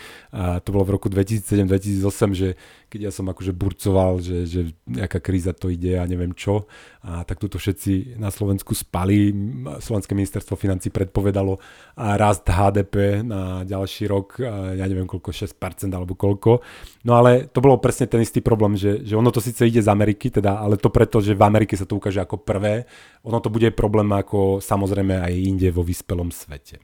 [0.62, 2.48] to bolo v roku 2007-2008, že
[2.94, 6.70] keď ja som akože burcoval, že, že nejaká kríza to ide a neviem čo,
[7.02, 9.34] a tak tuto všetci na Slovensku spali.
[9.82, 11.58] Slovenské ministerstvo financí predpovedalo
[11.98, 14.38] rast HDP na ďalší rok,
[14.78, 15.58] ja neviem koľko, 6%
[15.90, 16.62] alebo koľko.
[17.02, 19.90] No ale to bolo presne ten istý problém, že, že ono to síce ide z
[19.90, 22.86] Ameriky, teda, ale to preto, že v Amerike sa to ukáže ako prvé,
[23.26, 26.78] ono to bude problém ako samozrejme aj inde vo vyspelom svete.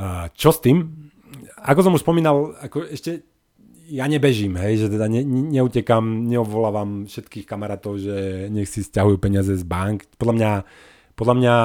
[0.00, 0.88] A čo s tým?
[1.68, 3.29] Ako som už spomínal, ako ešte
[3.90, 9.50] ja nebežím, hej, že teda ne, neutekam, neovolávam všetkých kamarátov, že nech si stiahujú peniaze
[9.50, 10.06] z bank.
[10.14, 10.52] Podľa mňa,
[11.18, 11.56] podľa mňa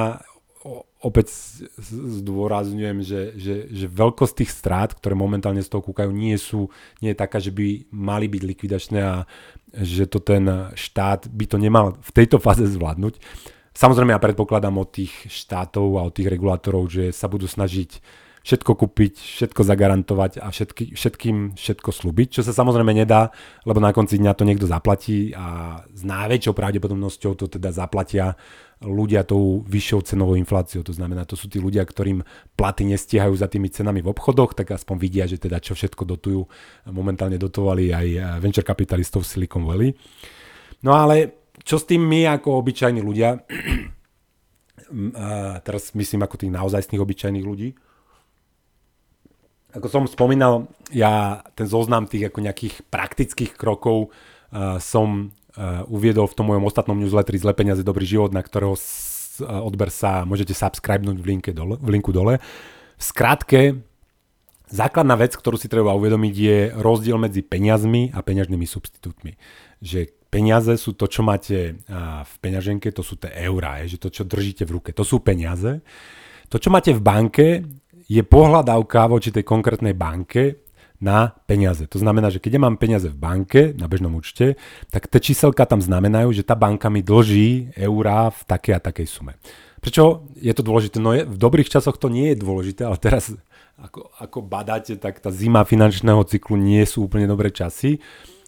[1.06, 1.30] opäť
[2.18, 6.66] zdôrazňujem, že, že, že veľkosť tých strát, ktoré momentálne z toho kúkajú, nie, sú,
[6.98, 9.22] nie je taká, že by mali byť likvidačné a
[9.76, 13.22] že to ten štát by to nemal v tejto fáze zvládnuť.
[13.76, 18.00] Samozrejme ja predpokladám od tých štátov a od tých regulátorov, že sa budú snažiť
[18.46, 23.34] všetko kúpiť, všetko zagarantovať a všetky, všetkým všetko slúbiť, čo sa samozrejme nedá,
[23.66, 28.38] lebo na konci dňa to niekto zaplatí a s najväčšou pravdepodobnosťou to teda zaplatia
[28.86, 30.86] ľudia tou vyššou cenovou infláciou.
[30.86, 32.22] To znamená, to sú tí ľudia, ktorým
[32.54, 36.40] platy nestiehajú za tými cenami v obchodoch, tak aspoň vidia, že teda čo všetko dotujú.
[36.94, 39.90] Momentálne dotovali aj eh, venture kapitalistov v Silicon Valley.
[40.86, 43.42] No ale čo s tým my ako obyčajní ľudia,
[45.18, 47.74] a teraz myslím ako tých naozajstných obyčajných ľudí,
[49.76, 56.24] ako som spomínal, ja ten zoznam tých ako nejakých praktických krokov uh, som uh, uviedol
[56.24, 60.24] v tom mojom ostatnom newsletteri Zle peniaze, dobrý život, na ktorého s, uh, odber sa
[60.24, 62.40] môžete subscribenúť v, linke dole, v linku dole.
[62.96, 63.84] V skratke,
[64.72, 69.36] základná vec, ktorú si treba uvedomiť, je rozdiel medzi peniazmi a peňažnými substitútmi.
[69.84, 71.76] Že peniaze sú to, čo máte
[72.24, 75.84] v peňaženke, to sú tie eurá, že to, čo držíte v ruke, to sú peniaze.
[76.48, 77.46] To, čo máte v banke,
[78.06, 80.62] je pohľadávka voči tej konkrétnej banke
[80.96, 81.84] na peniaze.
[81.92, 84.56] To znamená, že keď ja mám peniaze v banke, na bežnom účte,
[84.88, 89.06] tak tie číselka tam znamenajú, že tá banka mi dlží eurá v takej a takej
[89.06, 89.32] sume.
[89.84, 90.96] Prečo je to dôležité?
[90.96, 93.36] No je, v dobrých časoch to nie je dôležité, ale teraz
[93.76, 98.00] ako, ako badáte, tak tá zima finančného cyklu nie sú úplne dobré časy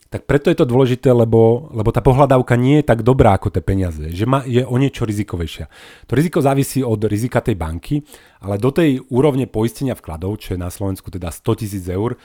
[0.09, 3.61] tak preto je to dôležité, lebo, lebo tá pohľadávka nie je tak dobrá ako tie
[3.61, 5.69] peniaze, že má, je o niečo rizikovejšia.
[6.09, 8.01] To riziko závisí od rizika tej banky,
[8.41, 12.17] ale do tej úrovne poistenia vkladov, čo je na Slovensku teda 100 tisíc eur,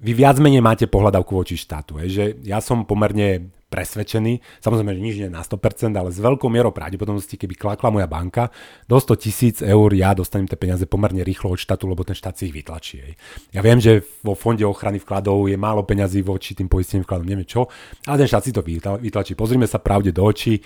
[0.00, 2.00] vy viac menej máte pohľadavku voči štátu.
[2.04, 6.18] Je, že ja som pomerne presvedčený, samozrejme, že nič nie je na 100%, ale s
[6.18, 8.50] veľkou mierou pravdepodobnosti, keby klakla moja banka,
[8.90, 12.34] do 100 tisíc eur ja dostanem tie peniaze pomerne rýchlo od štátu, lebo ten štát
[12.34, 12.98] si ich vytlačí.
[12.98, 13.14] Hej.
[13.54, 17.46] Ja viem, že vo fonde ochrany vkladov je málo peňazí voči tým poisteným vkladom, neviem
[17.46, 17.70] čo,
[18.10, 19.38] ale ten štát si to vytlačí.
[19.38, 20.58] Pozrime sa pravde do očí,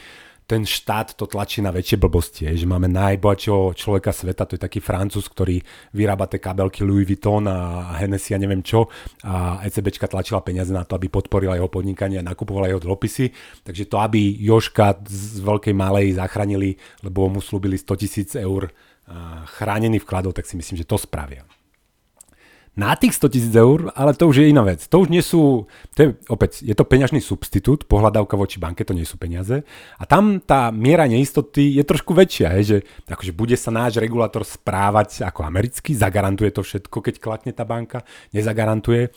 [0.45, 4.77] ten štát to tlačí na väčšie blbosti, že máme najbohatšieho človeka sveta, to je taký
[4.85, 5.65] francúz, ktorý
[5.97, 8.93] vyrába tie kabelky Louis Vuitton a Hennessy a neviem čo.
[9.25, 13.33] A ECBčka tlačila peniaze na to, aby podporila jeho podnikanie a nakupovala jeho dlhopisy,
[13.65, 18.69] takže to, aby Joška z veľkej malej zachránili, lebo mu slúbili 100 tisíc eur
[19.61, 21.45] chránený vkladov, tak si myslím, že to spravia
[22.75, 24.83] na tých 100 tisíc eur, ale to už je iná vec.
[24.91, 28.95] To už nie sú, to je, opäť, je to peňažný substitút, pohľadávka voči banke, to
[28.95, 29.63] nie sú peniaze.
[29.99, 34.43] A tam tá miera neistoty je trošku väčšia, je, že akože bude sa náš regulátor
[34.43, 38.03] správať ako americký, zagarantuje to všetko, keď klakne tá banka,
[38.35, 39.15] nezagarantuje.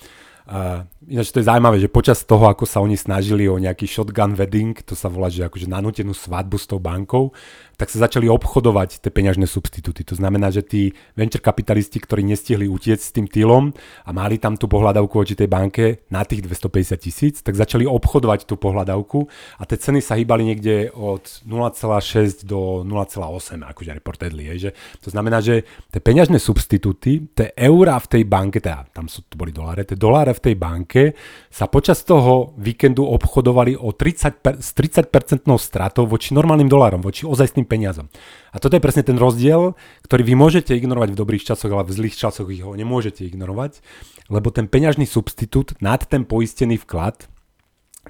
[0.48, 4.32] Uh, ináč to je zaujímavé, že počas toho, ako sa oni snažili o nejaký shotgun
[4.32, 7.36] wedding, to sa volá, že akože nanútenú svadbu s tou bankou,
[7.76, 10.08] tak sa začali obchodovať tie peňažné substitúty.
[10.08, 13.76] To znamená, že tí venture kapitalisti, ktorí nestihli utiecť s tým týlom
[14.08, 18.48] a mali tam tú pohľadavku voči tej banke na tých 250 tisíc, tak začali obchodovať
[18.48, 19.28] tú pohľadavku
[19.60, 24.48] a tie ceny sa hýbali niekde od 0,6 do 0,8, akože reportedli.
[24.56, 24.72] Je, že
[25.04, 29.36] to znamená, že tie peňažné substitúty, tie eurá v tej banke, teda tam sú, to
[29.36, 31.02] boli doláre, tie doláre v tej banke
[31.50, 35.10] sa počas toho víkendu obchodovali o 30, s 30%
[35.58, 38.14] stratou voči normálnym dolárom, voči ozajstným peniazom.
[38.54, 39.74] A toto je presne ten rozdiel,
[40.06, 43.82] ktorý vy môžete ignorovať v dobrých časoch, ale v zlých časoch ho nemôžete ignorovať,
[44.30, 47.26] lebo ten peňažný substitút nad ten poistený vklad,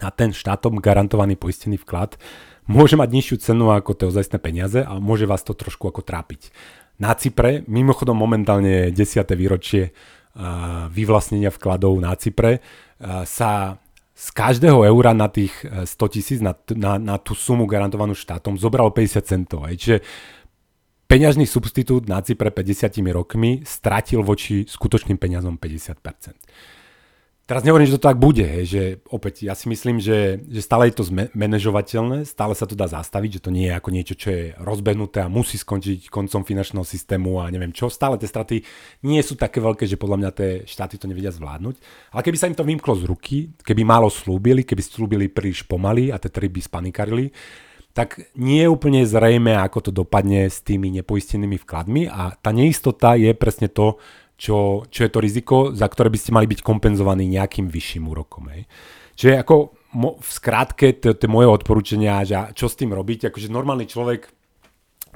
[0.04, 2.20] na ten štátom garantovaný poistený vklad,
[2.68, 6.52] môže mať nižšiu cenu ako tie ozajstné peniaze a môže vás to trošku ako trápiť.
[6.98, 9.22] Na Cypre, mimochodom momentálne 10.
[9.38, 9.94] výročie
[10.94, 12.62] vyvlastnenia vkladov na Cypre,
[13.26, 13.82] sa
[14.18, 18.58] z každého eura na tých 100 e, tisíc, na, na, na tú sumu garantovanú štátom,
[18.58, 19.70] zobral 50 centov.
[19.70, 19.78] Aj.
[19.78, 20.02] Čiže
[21.06, 26.34] peňažný substitút na Cypre 50 rokmi stratil voči skutočným peniazom 50%.
[27.48, 30.92] Teraz nehovorím, že to tak bude, hej, že opäť ja si myslím, že, že stále
[30.92, 34.28] je to manažovateľné, stále sa to dá zastaviť, že to nie je ako niečo, čo
[34.36, 37.88] je rozbehnuté a musí skončiť koncom finančného systému a neviem čo.
[37.88, 38.68] Stále tie straty
[39.08, 41.80] nie sú také veľké, že podľa mňa tie štáty to nevedia zvládnuť.
[42.12, 46.12] Ale keby sa im to vymklo z ruky, keby málo slúbili, keby slúbili príliš pomaly
[46.12, 47.32] a tie trhy by spanikarili,
[47.96, 53.16] tak nie je úplne zrejme, ako to dopadne s tými nepoistenými vkladmi a tá neistota
[53.16, 53.98] je presne to,
[54.38, 58.54] čo, čo je to riziko, za ktoré by ste mali byť kompenzovaní nejakým vyšším úrokom.
[58.54, 58.70] Hej.
[59.18, 59.56] Čiže ako
[59.98, 64.30] mo, v skrátke to je moje odporúčania, že čo s tým robiť, akože normálny človek,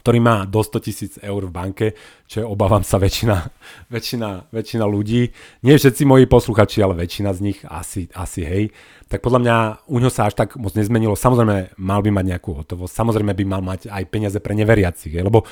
[0.02, 1.88] ktorý má do 100 tisíc eur v banke,
[2.26, 3.38] čo je, obávam sa, väčšina,
[3.94, 5.30] väčšina, väčšina ľudí,
[5.62, 8.64] nie všetci moji posluchači, ale väčšina z nich asi, asi hej,
[9.06, 9.56] tak podľa mňa
[9.86, 11.14] u ňo sa až tak moc nezmenilo.
[11.14, 15.22] Samozrejme, mal by mať nejakú hotovosť, samozrejme by mal mať aj peniaze pre neveriacich, hej,
[15.22, 15.46] lebo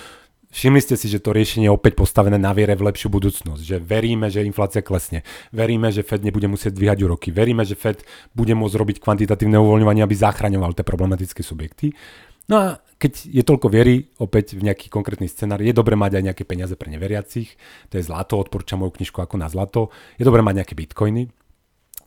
[0.50, 3.78] Všimli ste si, že to riešenie je opäť postavené na viere v lepšiu budúcnosť, že
[3.78, 5.22] veríme, že inflácia klesne,
[5.54, 8.02] veríme, že Fed nebude musieť dvíhať úroky, veríme, že Fed
[8.34, 11.94] bude môcť robiť kvantitatívne uvoľňovanie, aby zachraňoval tie problematické subjekty.
[12.50, 12.66] No a
[12.98, 16.74] keď je toľko viery, opäť v nejaký konkrétny scenár, je dobré mať aj nejaké peniaze
[16.74, 17.54] pre neveriacich,
[17.94, 21.30] to je zlato, odporúčam moju knižku ako na zlato, je dobré mať nejaké bitcoiny,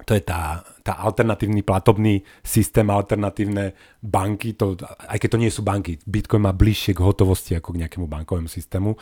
[0.05, 3.73] to je tá, tá alternatívny platobný systém, alternatívne
[4.03, 7.87] banky, to, aj keď to nie sú banky, Bitcoin má bližšie k hotovosti ako k
[7.87, 8.99] nejakému bankovému systému.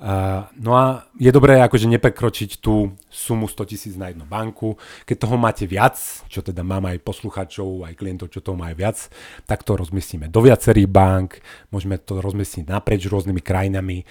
[0.00, 4.80] Uh, no a je dobré akože neprekročiť tú sumu 100 tisíc na jednu banku.
[5.04, 8.96] Keď toho máte viac, čo teda mám aj poslucháčov, aj klientov, čo toho majú viac,
[9.44, 14.08] tak to rozmyslíme do viacerých bank, môžeme to rozmyslieť naprieč rôznymi krajinami,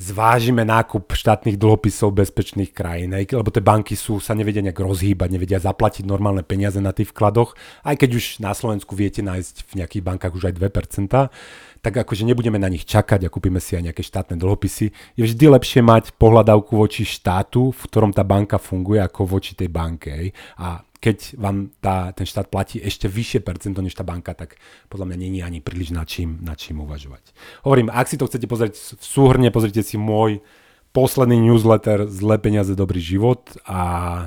[0.00, 5.60] zvážime nákup štátnych dlhopisov bezpečných krajín, lebo tie banky sú, sa nevedia nejak rozhýbať, nevedia
[5.60, 7.52] zaplatiť normálne peniaze na tých vkladoch,
[7.84, 11.28] aj keď už na Slovensku viete nájsť v nejakých bankách už aj 2%,
[11.84, 14.92] tak akože nebudeme na nich čakať a kúpime si aj nejaké štátne dlhopisy.
[15.16, 19.68] Je vždy lepšie mať pohľadavku voči štátu, v ktorom tá banka funguje, ako voči tej
[19.72, 20.32] banke.
[20.60, 24.60] A keď vám tá, ten štát platí ešte vyššie percento než tá banka, tak
[24.92, 27.32] podľa mňa není ani príliš na čím, nad čím uvažovať.
[27.64, 30.44] Hovorím, ak si to chcete pozrieť v súhrne, pozrite si môj
[30.92, 33.80] posledný newsletter Zlé peniaze, dobrý život a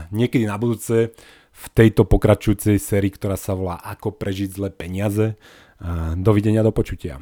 [0.09, 1.13] niekedy na budúce
[1.53, 5.38] v tejto pokračujúcej sérii, ktorá sa volá Ako prežiť zlé peniaze.
[5.78, 7.21] A dovidenia, do počutia.